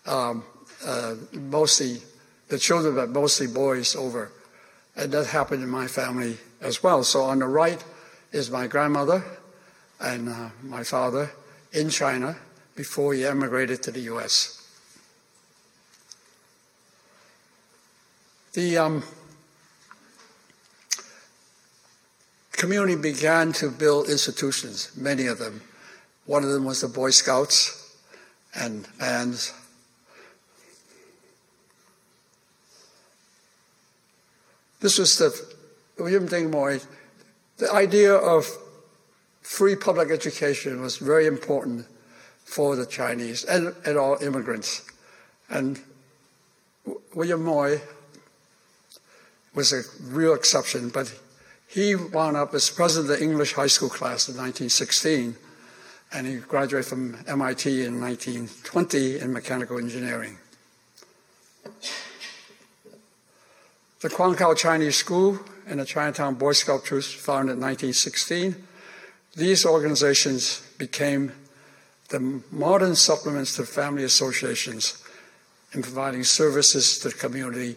[0.07, 0.45] um,
[0.85, 2.03] uh, mostly
[2.49, 4.31] the children, but mostly boys over.
[4.95, 7.03] And that happened in my family as well.
[7.03, 7.83] So on the right
[8.33, 9.25] is my grandmother
[10.01, 11.31] and uh, my father
[11.73, 12.37] in China
[12.75, 14.63] before he emigrated to the U.S.
[18.53, 19.03] The um,
[22.57, 25.63] community began to build institutions, many of them.
[26.25, 27.97] One of them was the Boy Scouts
[28.55, 29.53] and bands.
[34.81, 35.55] This was the
[35.99, 36.81] William Dean Moy.
[37.59, 38.47] The idea of
[39.43, 41.87] free public education was very important
[42.45, 44.83] for the Chinese and, and all immigrants.
[45.49, 45.81] And
[47.15, 47.81] William Moy
[49.55, 51.13] was a real exception, but
[51.77, 55.37] he wound up as president of the English high school class in 1916,
[56.11, 60.39] and he graduated from MIT in 1920 in mechanical engineering.
[64.01, 68.57] The Kwong Kow Chinese School and the Chinatown Boy Scout Troops, founded in 1916,
[69.37, 71.31] these organizations became
[72.09, 75.05] the modern supplements to family associations
[75.73, 77.77] in providing services to the community.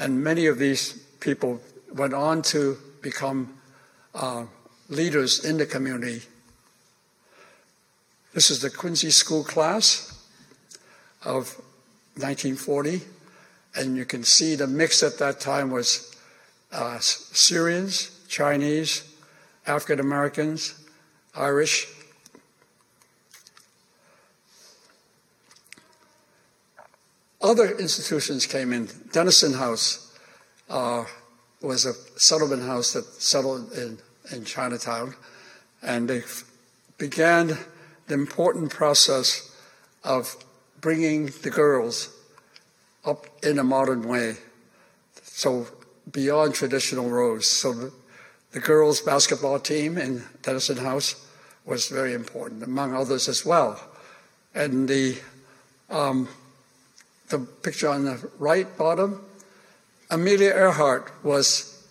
[0.00, 1.60] And many of these people
[1.94, 3.56] went on to become
[4.16, 4.44] uh,
[4.88, 6.22] leaders in the community.
[8.34, 10.12] This is the Quincy School class
[11.24, 11.54] of
[12.16, 13.02] 1940.
[13.76, 16.16] And you can see the mix at that time was
[16.72, 19.04] uh, Syrians, Chinese,
[19.68, 20.74] African Americans,
[21.36, 21.86] Irish.
[27.40, 28.88] Other institutions came in.
[29.12, 30.12] Denison House
[30.68, 31.04] uh,
[31.62, 33.98] was a settlement house that settled in,
[34.32, 35.14] in Chinatown,
[35.82, 36.22] and they
[36.98, 37.58] began
[38.06, 39.54] the important process
[40.04, 40.36] of
[40.80, 42.14] bringing the girls
[43.04, 44.36] up in a modern way.
[45.22, 45.66] So
[46.10, 47.50] beyond traditional roles.
[47.50, 47.90] So
[48.52, 51.26] the, girls' basketball team in Denison House
[51.64, 53.80] was very important, among others as well.
[54.54, 55.18] And the
[55.90, 56.28] um,
[57.28, 59.24] the picture on the right bottom,
[60.08, 61.84] Amelia Earhart was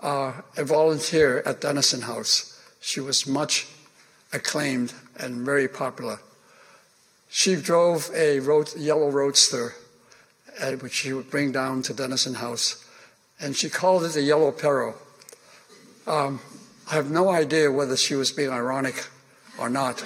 [0.00, 2.60] uh, a volunteer at Denison House.
[2.80, 3.66] She was much
[4.32, 6.18] acclaimed and very popular.
[7.30, 8.38] She drove a
[8.76, 9.74] yellow roadster,
[10.60, 12.86] uh, which she would bring down to Denison House,
[13.40, 14.94] and she called it a yellow peril.
[16.06, 16.40] Um,
[16.90, 19.06] I have no idea whether she was being ironic
[19.58, 20.04] or not.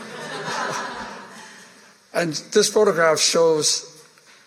[2.14, 4.04] and this photograph shows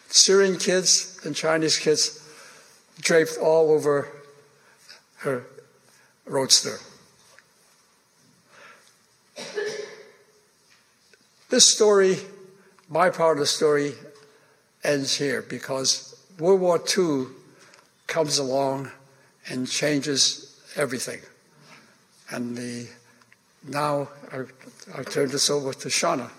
[0.08, 2.19] Syrian kids and Chinese kids
[3.02, 4.08] draped all over
[5.18, 5.44] her
[6.26, 6.78] roadster.
[11.50, 12.18] This story,
[12.90, 13.94] my part of the story,
[14.84, 17.26] ends here because World War II
[18.08, 18.92] comes along
[19.50, 21.22] and changes everything.
[22.30, 22.88] And the,
[23.68, 24.44] now I,
[24.96, 26.30] I turn this over to Shauna.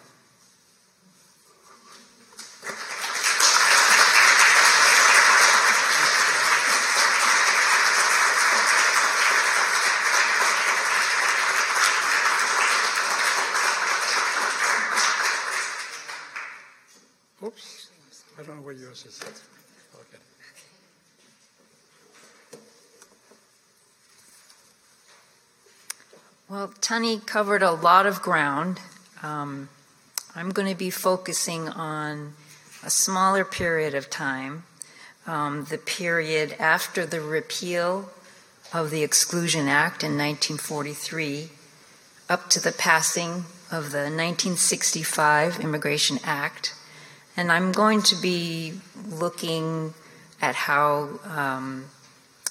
[26.61, 28.80] Well, Tunney covered a lot of ground.
[29.22, 29.70] Um,
[30.36, 32.34] I'm going to be focusing on
[32.84, 34.64] a smaller period of time,
[35.26, 38.11] um, the period after the repeal
[38.74, 41.48] of the Exclusion Act in 1943,
[42.28, 46.74] up to the passing of the 1965 Immigration Act.
[47.38, 48.74] And I'm going to be
[49.08, 49.94] looking
[50.42, 51.86] at how um,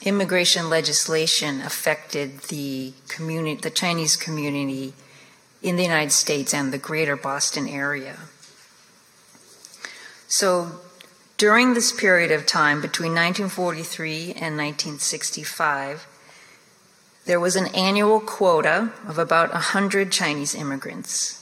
[0.01, 4.93] immigration legislation affected the community, the Chinese community
[5.61, 8.17] in the United States and the greater Boston area.
[10.27, 10.79] So
[11.37, 16.07] during this period of time between 1943 and 1965,
[17.25, 21.35] there was an annual quota of about 100 Chinese immigrants.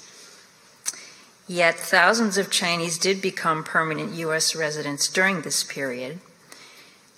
[1.47, 4.55] Yet thousands of Chinese did become permanent U.S.
[4.55, 6.19] residents during this period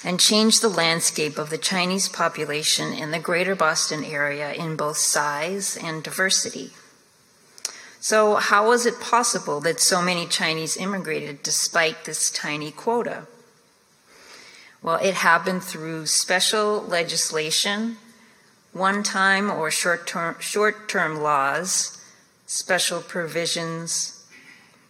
[0.03, 4.97] and changed the landscape of the Chinese population in the greater Boston area in both
[4.97, 6.71] size and diversity.
[7.99, 13.27] So, how was it possible that so many Chinese immigrated despite this tiny quota?
[14.81, 17.97] Well, it happened through special legislation,
[18.71, 22.01] one time or short term laws,
[22.45, 24.23] special provisions,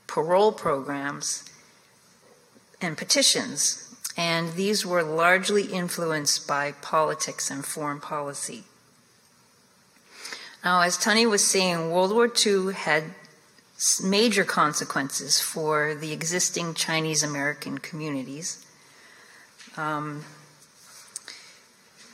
[0.05, 1.49] parole programs,
[2.80, 3.89] and petitions
[4.20, 8.65] and these were largely influenced by politics and foreign policy.
[10.61, 13.15] Now, as Tony was saying, World War II had
[14.03, 18.65] major consequences for the existing Chinese American communities.
[19.78, 20.26] Um,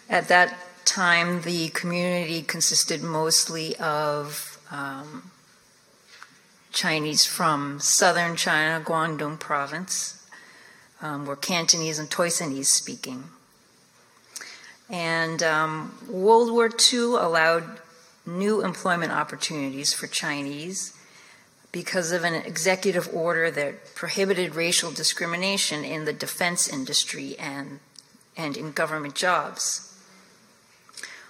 [0.07, 5.31] at that time, the community consisted mostly of um,
[6.71, 10.14] Chinese from southern China, Guangdong province,
[11.01, 13.25] um, were Cantonese and Toisanese speaking.
[14.89, 17.79] And um, World War II allowed
[18.25, 20.93] new employment opportunities for Chinese
[21.71, 27.79] because of an executive order that prohibited racial discrimination in the defense industry and,
[28.37, 29.91] and in government jobs.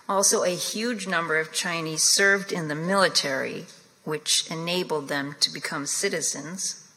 [0.07, 3.65] Also, a huge number of Chinese served in the military,
[4.03, 6.87] which enabled them to become citizens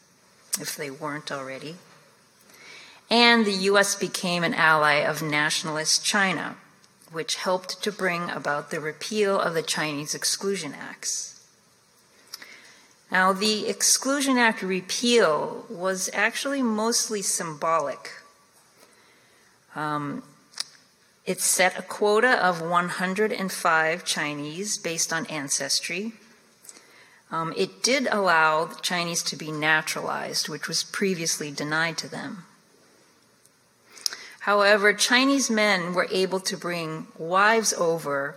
[0.61, 1.77] if they weren't already
[3.11, 3.95] and the U.S.
[3.95, 6.57] became an ally of nationalist China,
[7.11, 11.41] which helped to bring about the repeal of the Chinese Exclusion Acts.
[13.11, 18.13] Now, the Exclusion Act repeal was actually mostly symbolic.
[19.75, 20.23] Um,
[21.25, 26.13] it set a quota of 105 Chinese based on ancestry.
[27.31, 32.45] Um, it did allow Chinese to be naturalized, which was previously denied to them.
[34.41, 38.37] However, Chinese men were able to bring wives over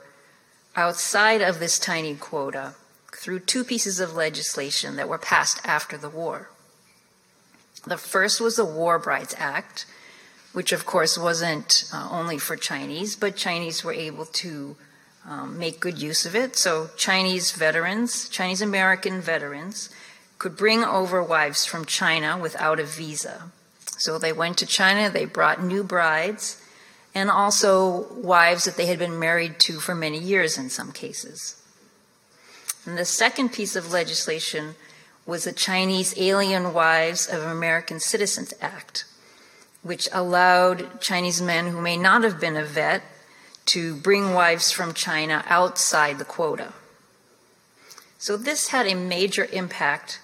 [0.76, 2.76] outside of this tiny quota
[3.14, 6.50] through two pieces of legislation that were passed after the war.
[7.86, 9.86] The first was the War Brides Act,
[10.54, 14.76] which of course wasn't uh, only for Chinese, but Chinese were able to
[15.28, 16.56] um, make good use of it.
[16.56, 19.90] So Chinese veterans, Chinese American veterans,
[20.38, 23.52] could bring over wives from China without a visa.
[24.02, 26.60] So they went to China, they brought new brides,
[27.14, 31.62] and also wives that they had been married to for many years in some cases.
[32.84, 34.74] And the second piece of legislation
[35.28, 39.06] was the Chinese Alien Wives of American Citizens Act,
[39.84, 43.04] which allowed Chinese men who may not have been a vet
[43.68, 46.74] to bring wives from China outside the quota.
[48.18, 50.21] So this had a major impact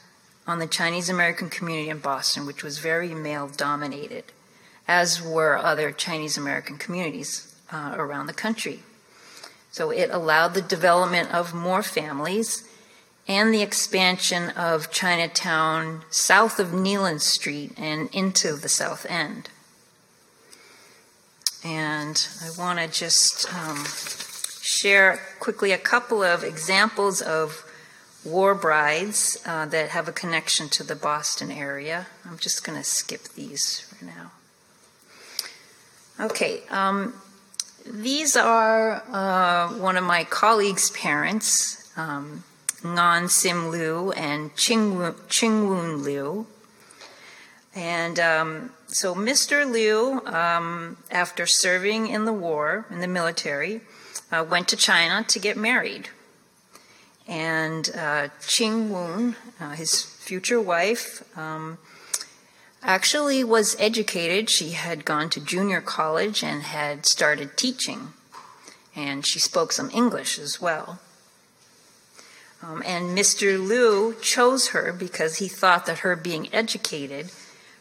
[0.47, 4.23] on the Chinese American community in Boston, which was very male dominated,
[4.87, 8.79] as were other Chinese American communities uh, around the country.
[9.71, 12.67] So it allowed the development of more families
[13.27, 19.49] and the expansion of Chinatown south of Kneeland Street and into the South End.
[21.65, 23.83] And I want to just um,
[24.61, 27.66] share quickly a couple of examples of
[28.27, 32.07] war brides uh, that have a connection to the Boston area.
[32.25, 34.31] I'm just going to skip these for now.
[36.19, 37.13] Okay, um,
[37.85, 42.43] these are uh, one of my colleagues' parents, um,
[42.81, 46.47] Ngan Sim Liu and Ching, Woon Liu.
[47.75, 49.69] And um, so Mr.
[49.69, 53.81] Liu, um, after serving in the war, in the military,
[54.31, 56.09] uh, went to China to get married.
[57.27, 61.77] And uh, Ching Woon, uh, his future wife, um,
[62.81, 64.49] actually was educated.
[64.49, 68.13] She had gone to junior college and had started teaching.
[68.95, 70.99] And she spoke some English as well.
[72.63, 73.65] Um, and Mr.
[73.65, 77.31] Liu chose her because he thought that her being educated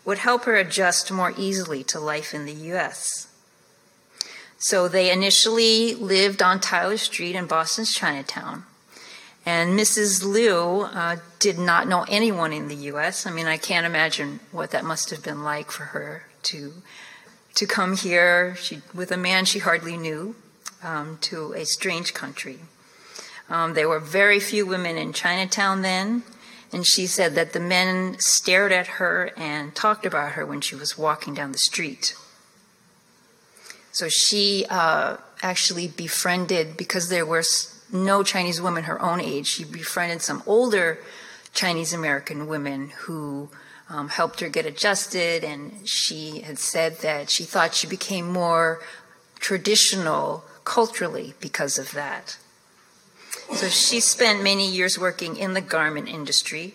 [0.04, 3.28] would help her adjust more easily to life in the U.S.
[4.58, 8.64] So they initially lived on Tyler Street in Boston's Chinatown.
[9.46, 10.24] And Mrs.
[10.24, 13.26] Liu uh, did not know anyone in the U.S.
[13.26, 16.72] I mean, I can't imagine what that must have been like for her to
[17.54, 20.36] to come here she, with a man she hardly knew
[20.82, 22.58] um, to a strange country.
[23.48, 26.22] Um, there were very few women in Chinatown then,
[26.70, 30.74] and she said that the men stared at her and talked about her when she
[30.74, 32.14] was walking down the street.
[33.90, 37.42] So she uh, actually befriended, because there were
[37.92, 40.98] no Chinese woman her own age, she befriended some older
[41.52, 43.48] Chinese American women who
[43.88, 45.44] um, helped her get adjusted.
[45.44, 48.80] And she had said that she thought she became more
[49.38, 52.36] traditional culturally because of that.
[53.54, 56.74] So she spent many years working in the garment industry.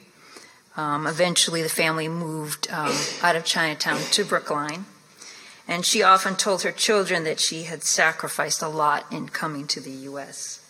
[0.78, 4.86] Um, eventually, the family moved um, out of Chinatown to Brookline.
[5.68, 9.82] And she often told her children that she had sacrificed a lot in coming to
[9.82, 10.61] the U.S.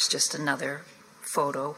[0.00, 0.80] Here's just another
[1.20, 1.76] photo.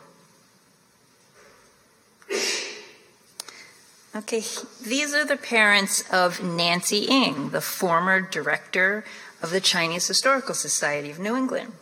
[4.14, 4.44] Okay,
[4.80, 9.04] these are the parents of Nancy Ing, the former director
[9.42, 11.72] of the Chinese Historical Society of New England.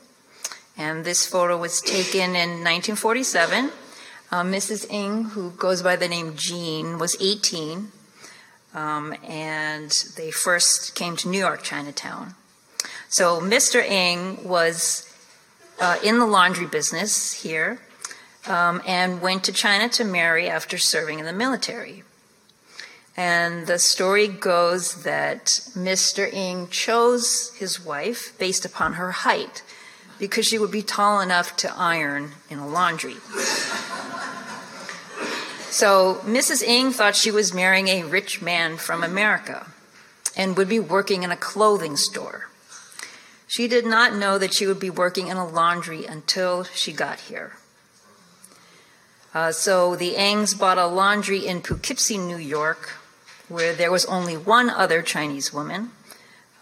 [0.78, 3.70] And this photo was taken in 1947.
[4.32, 4.90] Uh, Mrs.
[4.90, 7.92] Ing, who goes by the name Jean, was 18,
[8.72, 12.34] um, and they first came to New York Chinatown.
[13.10, 13.84] So Mr.
[13.84, 15.09] Ing was
[15.80, 17.80] uh, in the laundry business here
[18.46, 22.04] um, and went to China to marry after serving in the military.
[23.16, 26.32] And the story goes that Mr.
[26.32, 29.62] Ing chose his wife based upon her height
[30.18, 33.16] because she would be tall enough to iron in a laundry.
[35.70, 36.62] So Mrs.
[36.62, 39.66] Ing thought she was marrying a rich man from America
[40.36, 42.49] and would be working in a clothing store.
[43.50, 47.18] She did not know that she would be working in a laundry until she got
[47.18, 47.54] here.
[49.34, 52.90] Uh, so the Ings bought a laundry in Poughkeepsie, New York,
[53.48, 55.90] where there was only one other Chinese woman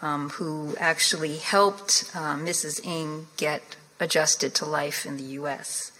[0.01, 2.83] um, who actually helped uh, Mrs.
[2.83, 5.91] Ing get adjusted to life in the U.S.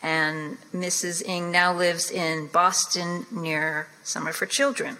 [0.00, 1.20] And Mrs.
[1.26, 4.98] Ing now lives in Boston near of her children.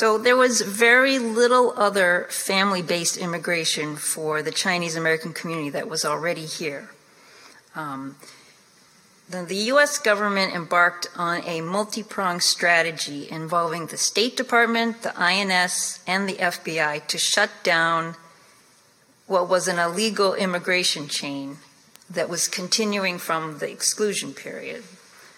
[0.00, 5.90] So there was very little other family based immigration for the Chinese American community that
[5.90, 6.88] was already here.
[7.74, 8.16] Um,
[9.28, 9.98] the, the U.S.
[9.98, 16.36] government embarked on a multi pronged strategy involving the State Department, the INS, and the
[16.36, 18.14] FBI to shut down
[19.26, 21.58] what was an illegal immigration chain
[22.08, 24.82] that was continuing from the exclusion period.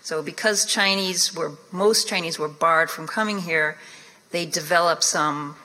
[0.02, 3.76] So, because Chinese were, most Chinese were barred from coming here,
[4.32, 5.56] they develop some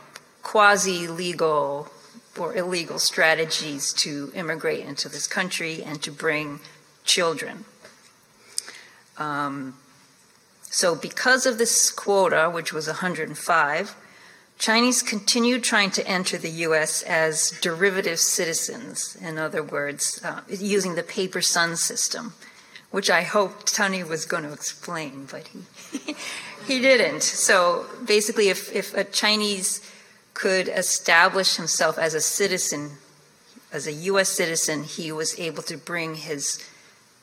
[0.43, 1.89] quasi legal
[2.37, 6.59] or illegal strategies to immigrate into this country and to bring
[7.03, 7.65] children.
[9.17, 9.75] Um,
[10.61, 13.95] so, because of this quota, which was 105,
[14.59, 17.03] Chinese continued trying to enter the U.S.
[17.03, 22.33] as derivative citizens, in other words, uh, using the paper son system,
[22.91, 26.15] which I hoped Tony was going to explain, but he,
[26.67, 27.23] he didn't.
[27.23, 29.81] So basically, if, if a Chinese
[30.33, 32.91] could establish himself as a citizen,
[33.71, 34.29] as a U.S.
[34.29, 36.63] citizen, he was able to bring his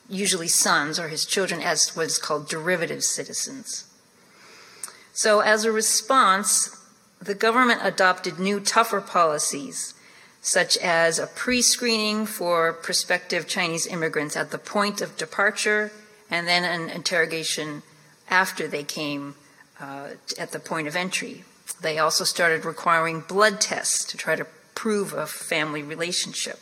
[0.09, 3.85] usually sons or his children as what is called derivative citizens.
[5.13, 6.75] So, as a response,
[7.21, 9.93] the government adopted new, tougher policies,
[10.41, 15.91] such as a pre screening for prospective Chinese immigrants at the point of departure,
[16.29, 17.83] and then an interrogation
[18.29, 19.35] after they came
[19.79, 21.43] uh, at the point of entry.
[21.81, 26.59] They also started requiring blood tests to try to prove a family relationship.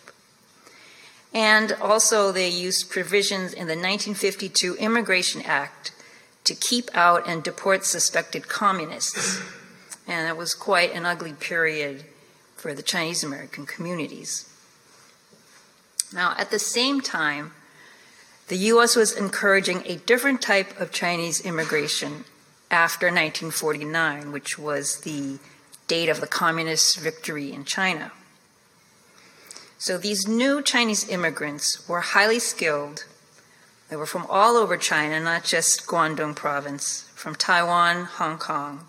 [1.34, 5.91] And also, they used provisions in the 1952 Immigration Act
[6.43, 9.41] to keep out and deport suspected communists.
[10.07, 12.05] And it was quite an ugly period
[12.55, 14.49] for the Chinese American communities.
[16.14, 17.53] Now, at the same time,
[18.47, 18.95] the U.S.
[18.95, 22.25] was encouraging a different type of Chinese immigration
[22.69, 25.39] after 1949, which was the
[25.87, 28.11] date of the communist victory in China.
[29.77, 33.05] So these new Chinese immigrants were highly skilled.
[33.89, 38.87] They were from all over China, not just Guangdong province, from Taiwan, Hong Kong.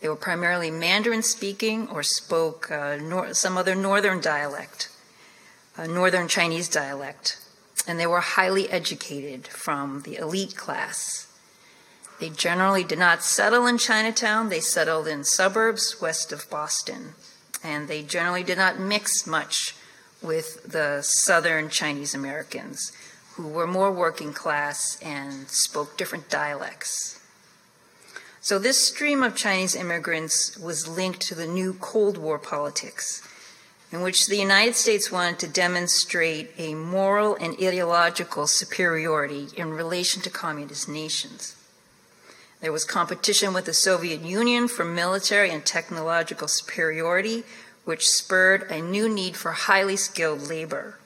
[0.00, 4.88] They were primarily Mandarin speaking or spoke uh, nor- some other northern dialect,
[5.76, 7.39] uh, northern Chinese dialect.
[7.86, 11.26] And they were highly educated from the elite class.
[12.20, 17.14] They generally did not settle in Chinatown, they settled in suburbs west of Boston.
[17.64, 19.74] And they generally did not mix much
[20.22, 22.92] with the southern Chinese Americans
[23.34, 27.20] who were more working class and spoke different dialects.
[28.42, 33.22] So, this stream of Chinese immigrants was linked to the new Cold War politics,
[33.92, 40.22] in which the United States wanted to demonstrate a moral and ideological superiority in relation
[40.22, 41.56] to communist nations.
[42.60, 47.42] There was competition with the Soviet Union for military and technological superiority,
[47.84, 50.98] which spurred a new need for highly skilled labor.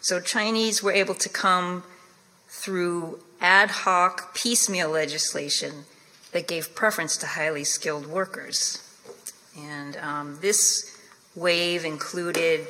[0.00, 1.84] So Chinese were able to come
[2.48, 5.84] through ad hoc piecemeal legislation
[6.32, 8.82] that gave preference to highly skilled workers.
[9.56, 10.95] And um, this
[11.36, 12.66] wave included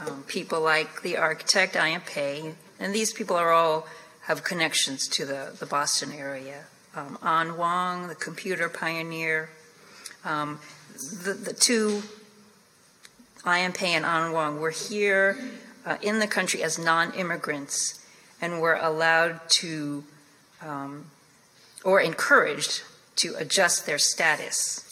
[0.00, 2.02] um, people like the architect I.M.
[2.02, 3.86] Pei, and these people are all
[4.22, 6.64] have connections to the, the Boston area.
[6.94, 9.48] Um, An Wang, the computer pioneer,
[10.24, 10.58] um,
[11.24, 12.02] the, the two
[13.44, 13.72] I.M.
[13.72, 15.38] Pei and An Wang were here
[15.86, 18.04] uh, in the country as non immigrants
[18.40, 20.04] and were allowed to
[20.60, 21.06] um,
[21.84, 22.82] or encouraged
[23.16, 24.84] to adjust their status.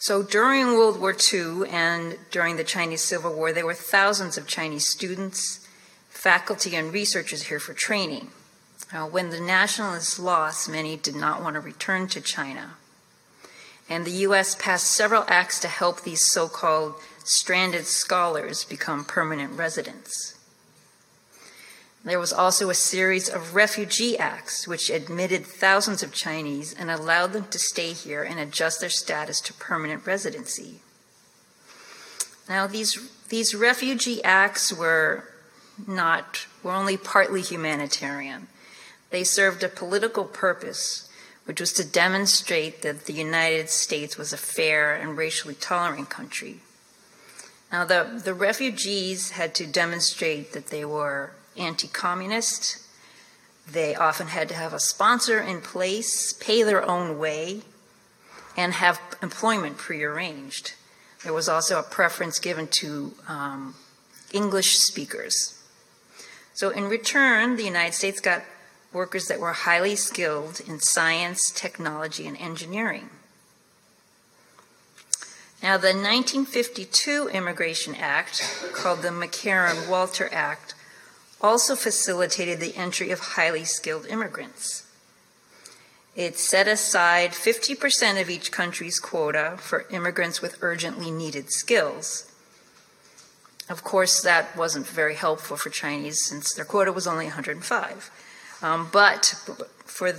[0.00, 4.48] So during World War II and during the Chinese Civil War, there were thousands of
[4.48, 5.68] Chinese students,
[6.08, 8.30] faculty, and researchers here for training.
[8.92, 12.72] Uh, when the nationalists lost, many did not want to return to China
[13.90, 14.54] and the U.S.
[14.54, 16.94] passed several acts to help these so called
[17.24, 20.36] stranded scholars become permanent residents.
[22.02, 27.32] There was also a series of refugee acts which admitted thousands of Chinese and allowed
[27.32, 30.80] them to stay here and adjust their status to permanent residency.
[32.48, 32.98] Now, these,
[33.28, 35.24] these refugee acts were
[35.86, 38.48] not, were only partly humanitarian.
[39.10, 41.06] They served a political purpose
[41.44, 46.60] which was to demonstrate that the United States was a fair and racially tolerant country.
[47.72, 52.78] Now, the, the refugees had to demonstrate that they were anti communist.
[53.70, 57.62] They often had to have a sponsor in place, pay their own way,
[58.56, 60.72] and have employment prearranged.
[61.22, 63.74] There was also a preference given to um,
[64.32, 65.62] English speakers.
[66.54, 68.42] So, in return, the United States got
[68.92, 73.10] workers that were highly skilled in science, technology, and engineering.
[75.62, 78.42] Now, the 1952 Immigration Act,
[78.72, 80.74] called the McCarran Walter Act,
[81.40, 84.86] also facilitated the entry of highly skilled immigrants.
[86.16, 92.30] It set aside 50% of each country's quota for immigrants with urgently needed skills.
[93.68, 98.10] Of course, that wasn't very helpful for Chinese since their quota was only 105.
[98.62, 99.26] Um, but
[99.84, 100.12] for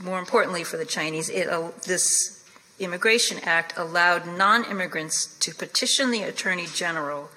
[0.00, 2.44] more importantly for the Chinese, it, uh, this
[2.78, 7.30] Immigration Act allowed non-immigrants to petition the Attorney General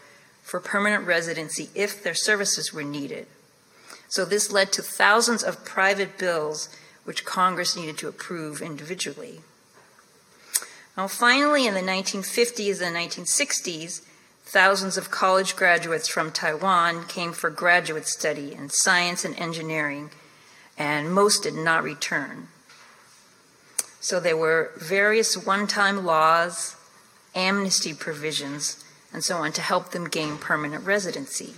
[0.53, 3.25] for permanent residency if their services were needed.
[4.07, 6.69] So this led to thousands of private bills
[7.05, 9.41] which Congress needed to approve individually.
[10.95, 14.05] Now, finally, in the 1950s and 1960s,
[14.45, 20.11] Thousands of college graduates from Taiwan came for graduate study in science and engineering,
[20.77, 22.49] and most did not return.
[24.01, 26.75] So there were various one time laws,
[27.33, 28.82] amnesty provisions,
[29.13, 31.53] and so on to help them gain permanent residency.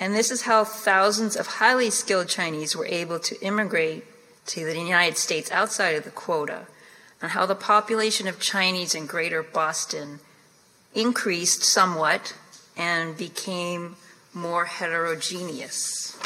[0.00, 4.04] And this is how thousands of highly skilled Chinese were able to immigrate
[4.46, 6.66] to the United States outside of the quota,
[7.22, 10.20] and how the population of Chinese in greater Boston
[10.94, 12.34] increased somewhat
[12.76, 13.96] and became
[14.32, 16.18] more heterogeneous.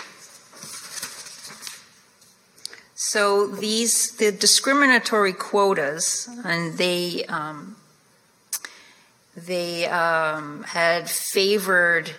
[2.95, 7.77] So these the discriminatory quotas, and they um,
[9.47, 12.11] they um, had favored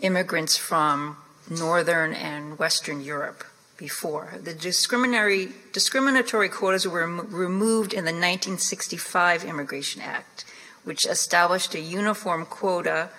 [0.00, 1.16] immigrants from
[1.50, 3.44] northern and western Europe
[3.76, 4.34] before.
[4.42, 10.44] The discriminatory discriminatory quotas were removed in the 1965 Immigration Act
[10.88, 13.10] which established a uniform quota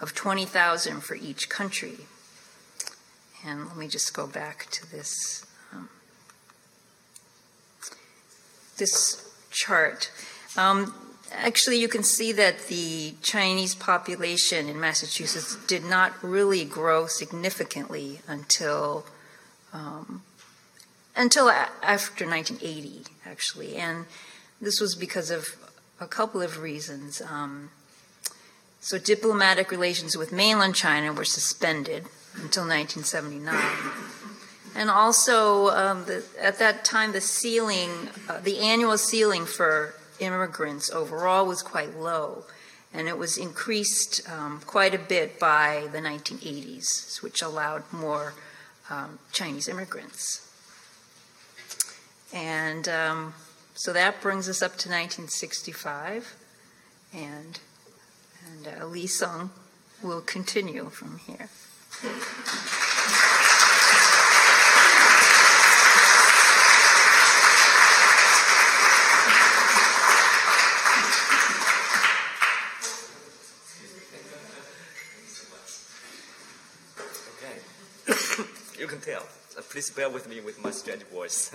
[0.00, 1.98] of 20,000 for each country.
[3.44, 5.90] And let me just go back to this um,
[8.78, 10.10] this chart.
[10.56, 10.94] Um,
[11.32, 18.20] actually, you can see that the Chinese population in Massachusetts did not really grow significantly
[18.26, 19.04] until
[19.72, 20.22] um,
[21.14, 24.06] until after 1980, actually, and
[24.60, 25.56] this was because of
[26.00, 27.20] a couple of reasons.
[27.20, 27.70] Um,
[28.80, 32.04] so, diplomatic relations with mainland China were suspended
[32.34, 33.54] until 1979.
[34.76, 37.90] And also, um, the, at that time, the ceiling,
[38.28, 42.44] uh, the annual ceiling for immigrants overall was quite low.
[42.92, 48.34] And it was increased um, quite a bit by the 1980s, which allowed more
[48.88, 50.48] um, Chinese immigrants.
[52.32, 53.34] And um,
[53.78, 56.34] so that brings us up to 1965,
[57.14, 57.60] and
[58.44, 59.50] and uh, Li Song
[60.02, 61.48] will continue from here.
[77.38, 77.58] Okay,
[78.78, 79.22] you can tell.
[79.56, 81.50] Uh, please bear with me with my strange voice.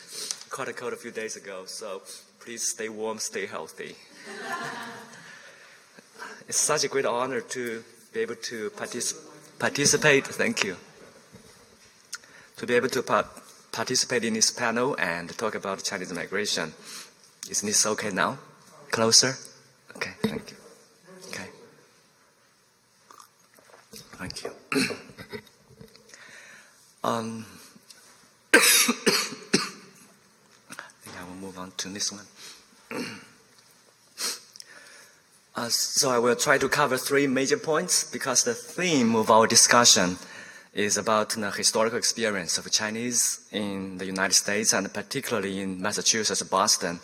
[0.50, 2.00] caught a cold a few days ago, so
[2.38, 3.96] please stay warm, stay healthy.
[6.48, 7.82] it's such a great honor to
[8.12, 9.16] be able to partic-
[9.58, 10.28] participate.
[10.28, 10.76] Thank you.
[12.58, 13.28] To be able to pa-
[13.72, 16.72] participate in this panel and talk about Chinese migration.
[17.50, 18.38] Isn't this okay now?
[18.92, 19.34] Closer?
[19.96, 20.56] Okay, thank you.
[21.30, 21.48] Okay.
[24.20, 24.52] Thank you.
[27.02, 27.44] um,
[31.40, 32.26] move on to this one.
[35.54, 39.46] uh, so I will try to cover three major points because the theme of our
[39.46, 40.16] discussion
[40.74, 46.42] is about the historical experience of Chinese in the United States and particularly in Massachusetts,
[46.42, 47.00] Boston,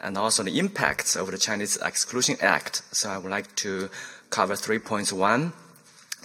[0.00, 2.82] and also the impacts of the Chinese Exclusion Act.
[2.92, 3.88] So I would like to
[4.30, 5.12] cover three points.
[5.12, 5.52] One,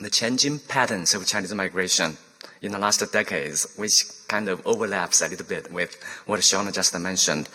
[0.02, 2.18] the changing patterns of Chinese migration
[2.64, 6.98] in the last decades, which kind of overlaps a little bit with what Shauna just
[6.98, 7.50] mentioned,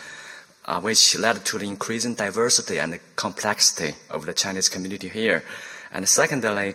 [0.67, 5.43] uh, which led to the increasing diversity and complexity of the Chinese community here.
[5.91, 6.75] And secondly,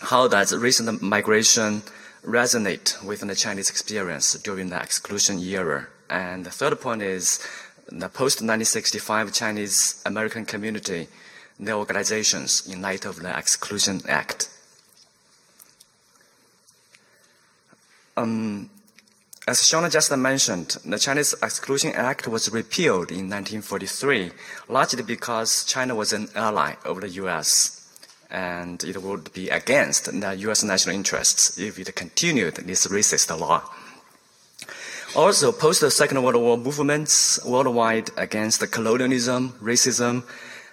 [0.00, 1.82] how does recent migration
[2.22, 5.86] resonate with the Chinese experience during the exclusion era?
[6.10, 7.38] And the third point is
[7.86, 11.08] the post 1965 Chinese American community,
[11.58, 14.50] their organizations in light of the Exclusion Act.
[18.18, 18.68] Um,
[19.46, 24.32] as Shauna just mentioned, the Chinese Exclusion Act was repealed in 1943,
[24.68, 27.88] largely because China was an ally of the U.S.
[28.28, 30.64] and it would be against the U.S.
[30.64, 33.62] national interests if it continued this racist law.
[35.14, 40.24] Also, post the Second World War movements worldwide against colonialism, racism,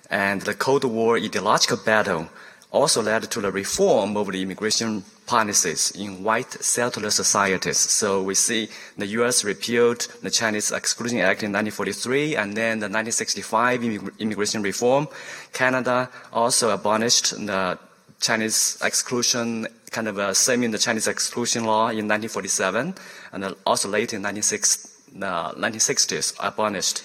[0.10, 2.30] And the Cold War ideological battle
[2.76, 7.78] also led to the reform of the immigration policies in white settler societies.
[7.78, 8.68] So we see
[8.98, 9.46] the U.S.
[9.46, 13.82] repealed the Chinese Exclusion Act in 1943 and then the 1965
[14.20, 15.08] immigration reform.
[15.54, 17.80] Canada also abolished the
[18.20, 22.94] Chinese exclusion, kind of uh, same the Chinese exclusion law in 1947
[23.32, 27.04] and also late in the 1960s abolished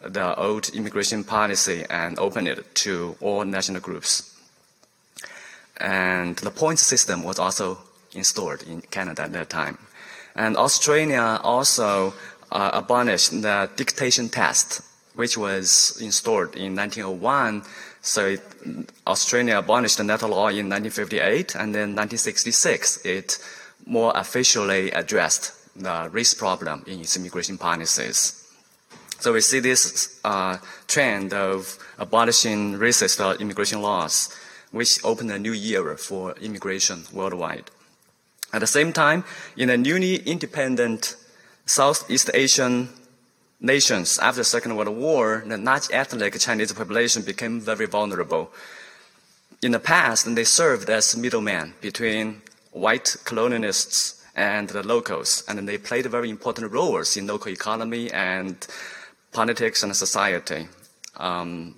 [0.00, 4.31] the old immigration policy and opened it to all national groups.
[5.82, 7.78] And the points system was also
[8.14, 9.78] installed in Canada at that time.
[10.36, 12.14] And Australia also
[12.52, 14.80] uh, abolished the dictation test,
[15.16, 17.64] which was installed in 1901.
[18.00, 18.42] So it,
[19.06, 23.38] Australia abolished that law in 1958, and then 1966 it
[23.84, 28.38] more officially addressed the race problem in its immigration policies.
[29.18, 34.34] So we see this uh, trend of abolishing racist uh, immigration laws,
[34.72, 37.70] which opened a new era for immigration worldwide.
[38.52, 39.24] At the same time,
[39.56, 41.16] in the newly independent
[41.64, 42.88] Southeast Asian
[43.60, 48.50] nations after the Second World War, the not ethnic Chinese population became very vulnerable.
[49.62, 52.42] In the past, they served as middlemen between
[52.72, 58.66] white colonialists and the locals, and they played very important roles in local economy and
[59.30, 60.68] politics and society.
[61.16, 61.76] Um,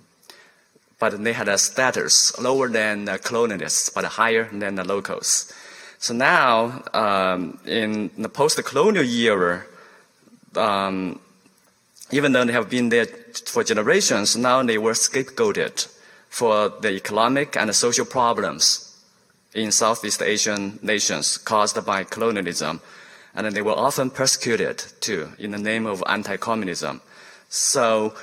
[1.05, 5.53] but they had a status lower than the colonialists, but higher than the locals.
[5.99, 9.65] So now, um, in the post-colonial era,
[10.55, 11.19] um,
[12.09, 13.05] even though they have been there
[13.45, 15.87] for generations, now they were scapegoated
[16.27, 18.97] for the economic and the social problems
[19.53, 22.81] in Southeast Asian nations caused by colonialism.
[23.35, 27.01] And they were often persecuted too in the name of anti-communism.
[27.47, 28.15] So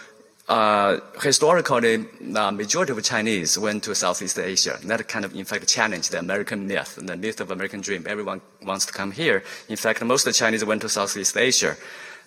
[0.48, 4.78] uh, historically, the majority of Chinese went to Southeast Asia.
[4.84, 8.06] That kind of, in fact, challenged the American myth, the myth of American dream.
[8.08, 9.44] Everyone wants to come here.
[9.68, 11.76] In fact, most of the Chinese went to Southeast Asia.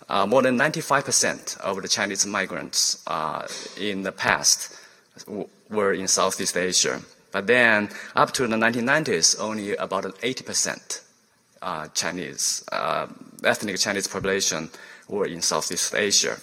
[0.08, 3.48] Uh, more than 95% of the Chinese migrants uh,
[3.80, 4.74] in the past
[5.70, 7.02] were in Southeast Asia.
[7.32, 11.02] But then, up to the 1990s, only about 80%
[11.62, 13.08] uh, Chinese, uh,
[13.44, 14.70] ethnic Chinese population
[15.10, 16.38] were in Southeast Asia.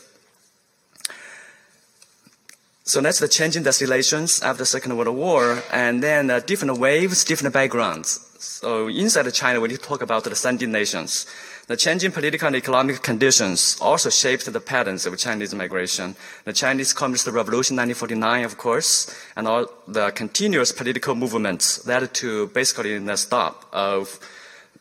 [2.85, 7.23] So that's the changing destinations after the Second World War, and then uh, different waves,
[7.23, 8.27] different backgrounds.
[8.41, 11.27] So inside China, when you talk about the descending nations,
[11.69, 16.17] the changing political and economic conditions also shaped the patterns of Chinese migration.
[16.45, 22.49] The Chinese Communist Revolution 1949, of course, and all the continuous political movements led to
[22.49, 24.19] basically the stop of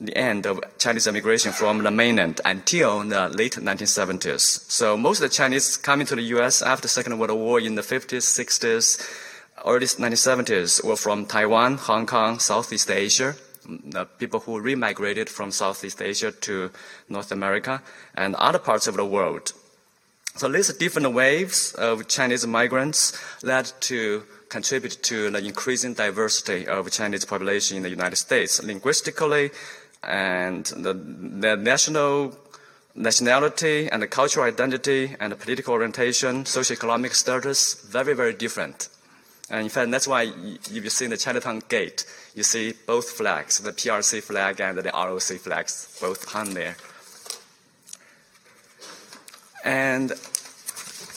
[0.01, 4.69] the end of Chinese immigration from the mainland until the late 1970s.
[4.69, 6.63] So most of the Chinese coming to the U.S.
[6.63, 8.99] after the Second World War in the 50s, 60s,
[9.63, 13.35] early 1970s were from Taiwan, Hong Kong, Southeast Asia,
[13.67, 16.71] mm, the people who remigrated from Southeast Asia to
[17.07, 17.83] North America
[18.15, 19.53] and other parts of the world.
[20.35, 26.89] So these different waves of Chinese migrants led to contribute to the increasing diversity of
[26.91, 28.63] Chinese population in the United States.
[28.63, 29.51] Linguistically,
[30.03, 32.35] and the, the national
[32.95, 38.89] nationality and the cultural identity and the political orientation, socio-economic status, very, very different.
[39.49, 43.59] And in fact, that's why if you see the Chinatown Gate, you see both flags,
[43.59, 46.77] the PRC flag and the ROC flags, both hung there.
[49.63, 50.13] And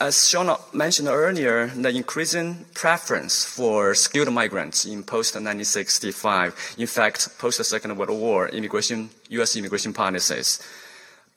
[0.01, 7.97] as Sean mentioned earlier, the increasing preference for skilled migrants in post-1965, in fact, post-Second
[7.97, 9.57] World War immigration, U.S.
[9.57, 10.61] immigration policies.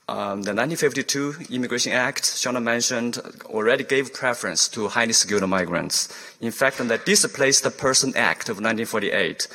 [0.10, 6.08] Um, the 1952 Immigration Act, Shauna mentioned, already gave preference to highly skilled migrants.
[6.40, 9.48] In fact, the Displaced Person Act of 1948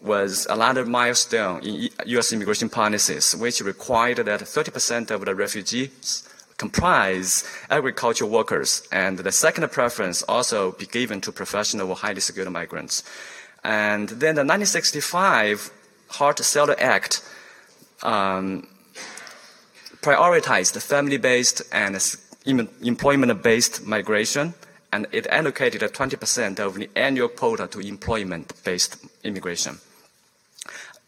[0.00, 2.32] was another milestone in U.S.
[2.32, 9.68] immigration policies, which required that 30% of the refugees comprise agricultural workers, and the second
[9.70, 13.02] preference also be given to professional or highly skilled migrants.
[13.64, 15.70] And then the 1965
[16.08, 17.22] Hart-Celler Act
[18.02, 18.68] um,
[20.00, 21.98] prioritized family-based and
[22.46, 24.54] employment-based migration,
[24.92, 29.78] and it allocated 20% of the annual quota to employment-based immigration.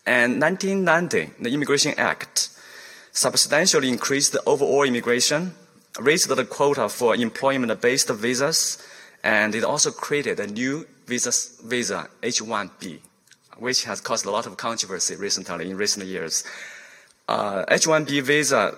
[0.06, 2.48] And 1990, the Immigration Act
[3.16, 5.54] substantially increased the overall immigration,
[5.98, 8.78] raised the quota for employment-based visas,
[9.24, 11.32] and it also created a new visa,
[11.64, 12.98] visa H-1B,
[13.56, 16.44] which has caused a lot of controversy recently in recent years.
[17.26, 18.76] Uh, H-1B visa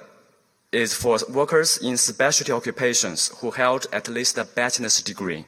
[0.70, 5.46] is for workers in specialty occupations who held at least a bachelor's degree.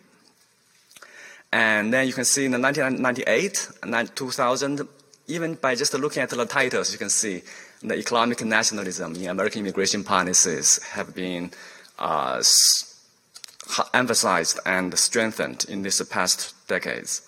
[1.53, 4.89] And then you can see in the 1998 and 2000,
[5.29, 7.43] even by just looking at the titles, you can see
[7.83, 11.51] the economic nationalism in American immigration policies have been
[11.99, 12.43] uh,
[13.95, 17.23] emphasized and strengthened in these past decades.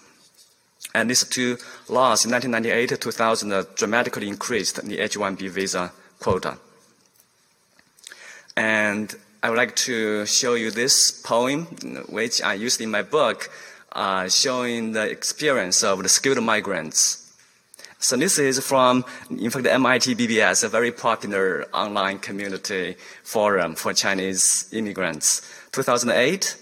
[0.94, 1.56] And these two
[1.88, 6.58] laws in 1998 to 2000 dramatically increased the H-1B visa quota.
[8.56, 11.64] And I would like to show you this poem,
[12.08, 13.50] which I used in my book,
[13.92, 17.21] uh, showing the experience of the skilled migrants.
[18.02, 23.76] So this is from, in fact, the MIT BBS, a very popular online community forum
[23.76, 25.40] for Chinese immigrants.
[25.70, 26.56] 2008,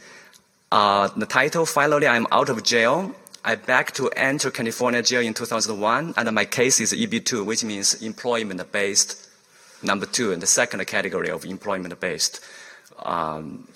[0.71, 3.15] uh, the title, Finally I'm Out of Jail.
[3.43, 8.03] I back to enter California jail in 2001, and my case is EB2, which means
[8.03, 9.27] employment-based,
[9.83, 12.45] number two, in the second category of employment-based
[12.99, 13.67] um,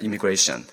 [0.00, 0.66] immigration.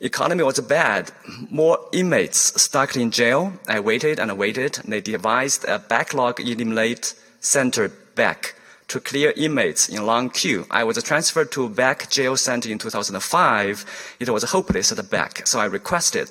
[0.00, 1.10] Economy was bad.
[1.50, 3.54] More inmates stuck in jail.
[3.66, 4.74] I waited and waited.
[4.86, 8.54] They devised a backlog eliminate center back
[8.88, 10.66] to clear inmates in long queue.
[10.70, 14.16] I was transferred to back jail center in 2005.
[14.20, 16.30] It was hopeless at the back, so I requested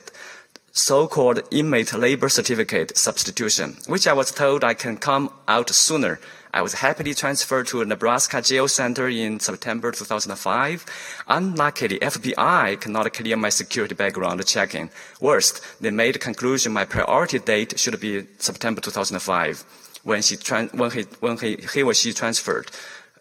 [0.72, 6.20] so-called inmate labor certificate substitution, which I was told I can come out sooner.
[6.55, 10.85] I was happily transferred to Nebraska Jail Center in September 2005.
[11.27, 14.89] Unluckily, FBI cannot clear my security background checking.
[15.19, 19.65] Worst, they made a conclusion my priority date should be September 2005
[20.03, 20.37] when, she
[20.71, 22.71] when, he, when he, he or she transferred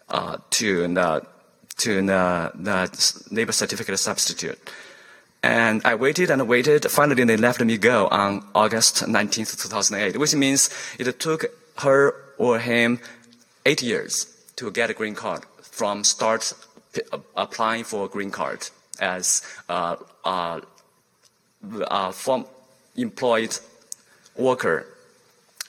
[0.07, 1.27] uh, to the,
[1.79, 4.57] to the, the labor certificate substitute.
[5.43, 6.89] And I waited and waited.
[6.89, 11.47] Finally, they left me go on August 19th, 2008, which means it took
[11.79, 12.99] her or him
[13.65, 16.53] eight years to get a green card from start
[17.35, 20.61] applying for a green card as a, a,
[21.87, 22.45] a form
[22.95, 23.57] employed
[24.37, 24.85] worker.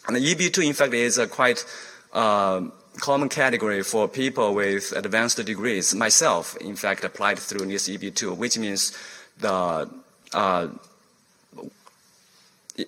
[0.06, 1.64] And EB2, in fact, is a quite
[2.12, 2.62] uh,
[3.00, 5.94] common category for people with advanced degrees.
[5.94, 8.96] Myself, in fact, applied through this EB2, which means
[9.38, 9.90] the
[10.32, 10.68] uh,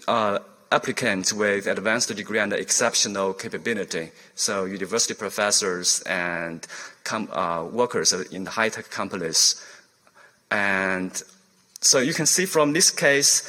[0.07, 0.39] uh,
[0.71, 4.11] applicants with advanced degree and exceptional capability.
[4.35, 6.67] So university professors and
[7.11, 9.65] uh, workers in the high-tech companies.
[10.51, 11.23] And
[11.81, 13.49] so you can see from this case,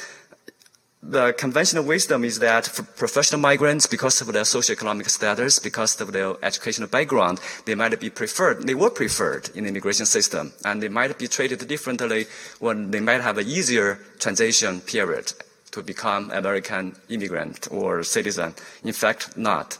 [1.02, 6.12] the conventional wisdom is that for professional migrants, because of their socioeconomic status, because of
[6.12, 10.82] their educational background, they might be preferred, they were preferred in the immigration system, and
[10.82, 12.26] they might be treated differently
[12.58, 15.32] when they might have an easier transition period
[15.72, 18.54] to become American immigrant or citizen.
[18.84, 19.78] In fact, not.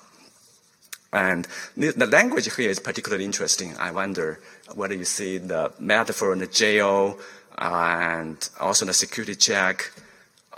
[1.12, 3.76] And the language here is particularly interesting.
[3.78, 4.38] I wonder
[4.74, 7.18] whether you see the metaphor in the jail
[7.59, 9.91] and also the security check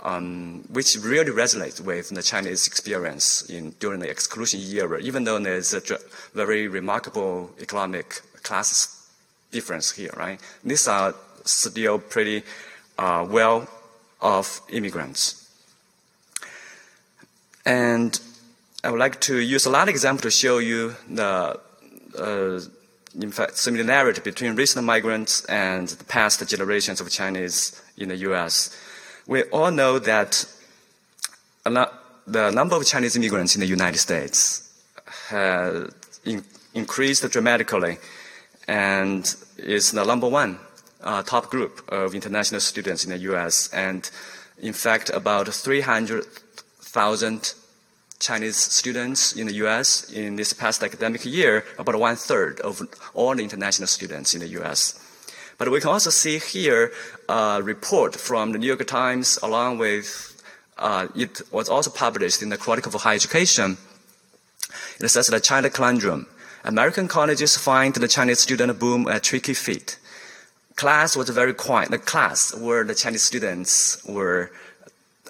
[0.03, 5.39] um, which really resonates with the Chinese experience in, during the exclusion era, even though
[5.39, 5.81] there's a
[6.33, 9.09] very remarkable economic class
[9.51, 10.39] difference here, right?
[10.63, 11.15] These are
[11.45, 12.43] still pretty
[12.97, 13.67] uh, well
[14.23, 15.39] off immigrants.
[17.65, 18.19] And
[18.83, 21.59] I would like to use a lot of examples to show you the,
[22.17, 22.59] uh,
[23.21, 28.75] in fact, similarity between recent migrants and the past generations of Chinese in the U.S
[29.27, 30.45] we all know that
[31.65, 34.69] the number of Chinese immigrants in the United States
[35.29, 35.89] has
[36.25, 36.43] in,
[36.73, 37.97] increased dramatically
[38.67, 40.59] and is the number one
[41.03, 43.69] uh, top group of international students in the U.S.
[43.73, 44.09] And
[44.57, 47.53] in fact, about 300,000
[48.19, 50.09] Chinese students in the U.S.
[50.11, 52.81] in this past academic year, about one third of
[53.13, 54.99] all the international students in the U.S.
[55.57, 56.91] But we can also see here
[57.27, 60.29] a report from the New York Times along with
[60.77, 63.77] uh, it was also published in the Chronicle of Higher Education.
[64.99, 66.27] It says the China conundrum.
[66.63, 69.97] American colleges find the Chinese student boom a tricky feat.
[70.75, 71.91] Class was very quiet.
[71.91, 74.51] The class where the Chinese students were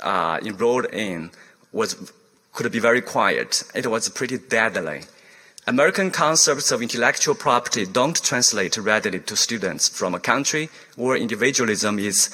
[0.02, 1.32] uh, enrolled in
[1.72, 2.12] was
[2.54, 3.64] could be very quiet.
[3.74, 5.02] It was pretty deadly.
[5.66, 12.00] American concepts of intellectual property don't translate readily to students from a country where individualism
[12.00, 12.30] is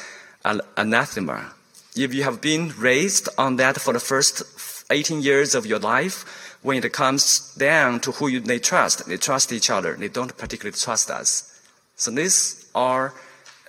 [0.76, 1.54] anathema.
[1.96, 4.44] If you have been raised on that for the first
[4.92, 9.18] 18 years of your life, when it comes down to who you, they trust, they
[9.18, 9.96] trust each other.
[9.96, 11.59] They don't particularly trust us.
[12.00, 13.14] So these are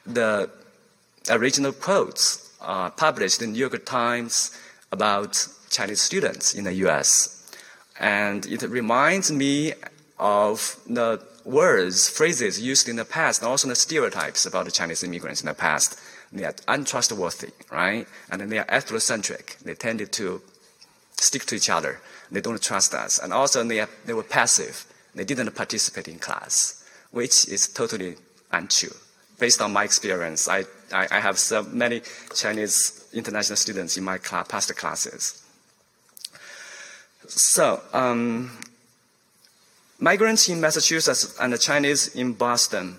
[0.06, 0.48] the
[1.28, 4.56] original quotes uh, published in New York Times
[4.92, 7.50] about Chinese students in the U.S.
[7.98, 9.72] And it reminds me
[10.20, 15.02] of the words, phrases used in the past, and also the stereotypes about the Chinese
[15.02, 15.98] immigrants in the past.
[16.32, 18.06] They are untrustworthy, right?
[18.30, 19.58] And they are ethnocentric.
[19.58, 20.40] They tended to
[21.16, 22.00] stick to each other.
[22.30, 23.18] They don't trust us.
[23.18, 24.86] And also they, are, they were passive.
[25.16, 26.79] They didn't participate in class,
[27.10, 28.16] which is totally
[28.52, 28.94] untrue.
[29.38, 32.02] Based on my experience, I, I, I have so many
[32.34, 35.42] Chinese international students in my class, past classes.
[37.26, 38.50] So, um,
[39.98, 42.98] migrants in Massachusetts and the Chinese in Boston.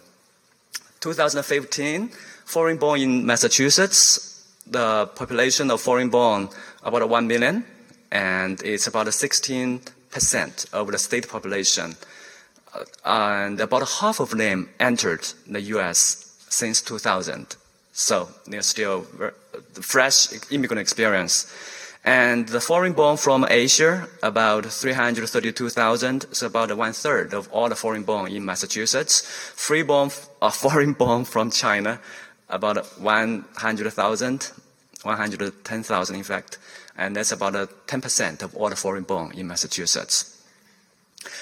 [1.01, 2.09] 2015,
[2.45, 6.49] foreign born in Massachusetts, the population of foreign born
[6.83, 7.65] about 1 million,
[8.11, 11.95] and it's about 16% of the state population.
[12.73, 17.55] Uh, and about half of them entered the US since 2000.
[17.93, 19.05] So they're still
[19.73, 21.53] fresh immigrant experience.
[22.03, 27.75] And the foreign born from Asia, about 332,000, so about one third of all the
[27.75, 29.21] foreign born in Massachusetts.
[29.55, 30.09] Free born,
[30.41, 31.99] uh, foreign born from China,
[32.49, 34.51] about 100,000,
[35.03, 36.57] 110,000 in fact.
[36.97, 37.53] And that's about
[37.87, 40.40] 10% of all the foreign born in Massachusetts.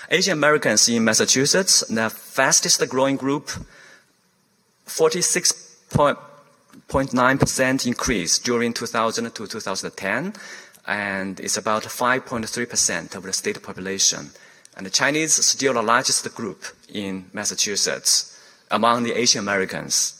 [0.09, 3.51] Asian Americans in Massachusetts, the fastest growing group,
[4.87, 10.33] 46.9% increase during 2000 to 2010,
[10.87, 14.31] and it's about 5.3% of the state population.
[14.75, 18.39] And the Chinese is still the largest group in Massachusetts
[18.71, 20.15] among the Asian Americans.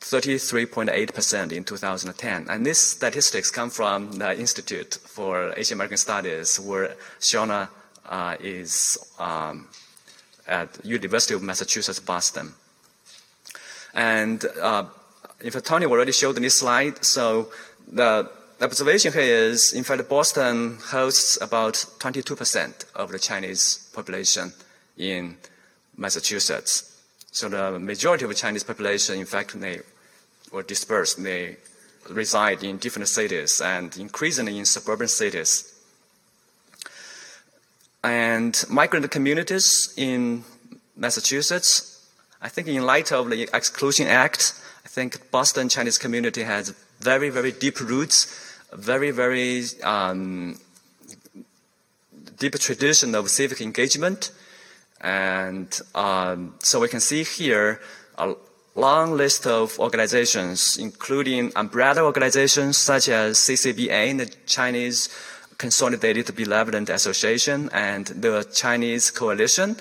[0.00, 2.46] 33.8% in 2010.
[2.48, 7.68] And these statistics come from the Institute for Asian American Studies, where Shauna
[8.08, 9.68] uh, is um,
[10.46, 12.52] at University of Massachusetts, Boston.
[13.94, 14.84] And uh,
[15.40, 17.50] if Tunney already showed this slide, so
[17.90, 18.30] the
[18.60, 24.52] observation here is, in fact, Boston hosts about 22% of the Chinese population
[24.96, 25.36] in
[25.96, 27.02] Massachusetts.
[27.32, 29.80] So the majority of the Chinese population, in fact, they
[30.52, 31.22] were dispersed.
[31.22, 31.56] They
[32.08, 35.69] reside in different cities and increasingly in suburban cities.
[38.02, 40.44] And migrant communities in
[40.96, 42.08] Massachusetts,
[42.40, 46.70] I think in light of the Exclusion Act, I think Boston Chinese community has
[47.00, 50.58] very, very deep roots, very, very um,
[52.38, 54.30] deep tradition of civic engagement.
[55.02, 57.80] And um, so we can see here
[58.16, 58.34] a
[58.74, 65.08] long list of organizations, including umbrella organizations such as CCBA, the Chinese
[65.60, 69.76] Consolidated Benevolent Association, and the Chinese Coalition,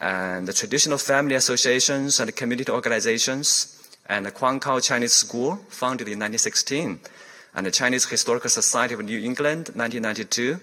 [0.00, 3.76] and the traditional family associations and community organizations,
[4.06, 7.00] and the Kwong Kow Chinese School, founded in 1916,
[7.54, 10.56] and the Chinese Historical Society of New England, 1992,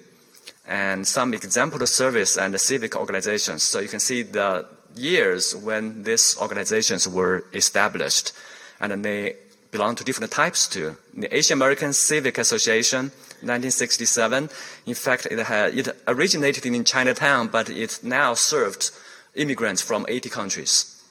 [0.68, 3.62] and some example service and civic organizations.
[3.62, 8.32] So you can see the years when these organizations were established,
[8.80, 9.36] and they
[9.70, 10.98] belong to different types too.
[11.14, 13.12] The Asian American Civic Association,
[13.42, 14.50] 1967.
[14.86, 18.92] In fact, it, had, it originated in Chinatown, but it now served
[19.36, 21.04] immigrants from 80 countries.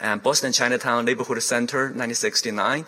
[0.00, 2.86] And Boston Chinatown Neighborhood Center, 1969.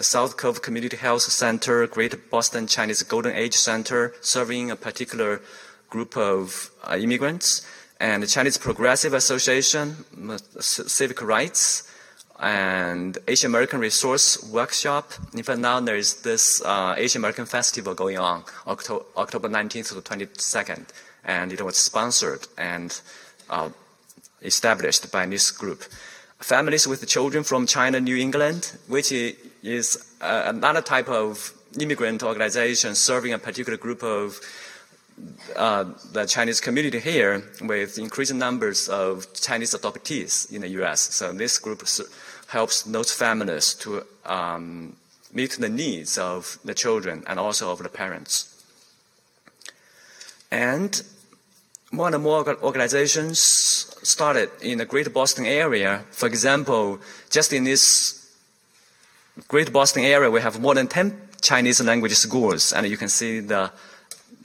[0.00, 5.40] South Cove Community Health Center, Great Boston Chinese Golden Age Center, serving a particular
[5.90, 7.66] group of uh, immigrants,
[7.98, 10.04] and the Chinese Progressive Association,
[10.60, 11.90] Civic Rights,
[12.40, 15.12] and Asian American Resource Workshop.
[15.34, 19.88] In fact, now there is this uh, Asian American Festival going on, October, October 19th
[19.88, 20.86] to 22nd,
[21.24, 23.00] and it was sponsored and
[23.50, 23.68] uh,
[24.42, 25.82] established by this group.
[26.38, 32.94] Families with Children from China, New England, which is uh, another type of immigrant organization
[32.94, 34.40] serving a particular group of
[35.56, 41.00] uh, the Chinese community here with increasing numbers of Chinese adoptees in the U.S.
[41.00, 41.82] So this group
[42.48, 44.96] helps those families to um,
[45.32, 48.54] meet the needs of the children and also of the parents.
[50.50, 51.02] And
[51.92, 53.40] more and more organizations
[54.02, 56.04] started in the Greater Boston area.
[56.10, 57.00] For example,
[57.30, 58.34] just in this
[59.46, 63.40] Greater Boston area, we have more than 10 Chinese language schools, and you can see
[63.40, 63.70] the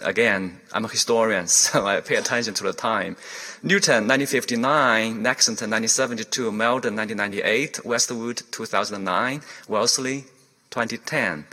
[0.03, 3.15] again, I'm a historian, so I pay attention to the time.
[3.63, 10.25] Newton, 1959, Lexington, 1972, Malden, 1998, Westwood, 2009, Wellesley,
[10.69, 11.45] 2010,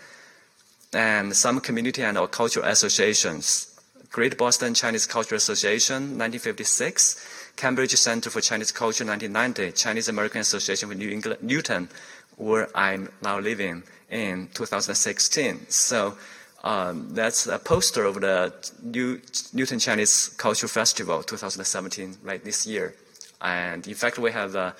[0.92, 3.66] and some community and cultural associations.
[4.10, 10.88] Great Boston Chinese Cultural Association, 1956, Cambridge Center for Chinese Culture, 1990, Chinese American Association
[10.88, 11.88] for New England, Newton,
[12.36, 15.66] where I'm now living in 2016.
[15.68, 16.18] So
[16.62, 19.20] um, that's a poster of the New,
[19.52, 22.94] Newton Chinese Cultural Festival 2017, right this year.
[23.40, 24.74] And in fact, we have a,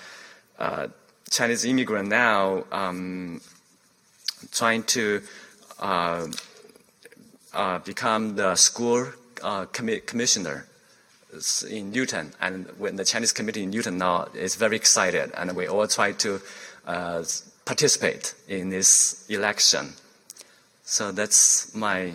[0.58, 0.90] a
[1.30, 3.40] Chinese immigrant now um,
[4.52, 5.22] trying to
[5.78, 6.26] uh,
[7.54, 9.06] uh, become the school
[9.42, 10.66] uh, commi- commissioner
[11.68, 15.68] in Newton, and when the Chinese committee in Newton now is very excited, and we
[15.68, 16.40] all try to
[16.86, 17.22] uh,
[17.64, 19.94] participate in this election.
[20.90, 22.14] So that's my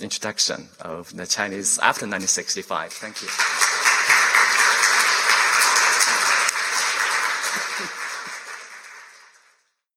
[0.00, 2.92] introduction of the Chinese after 1965.
[2.92, 3.73] Thank you.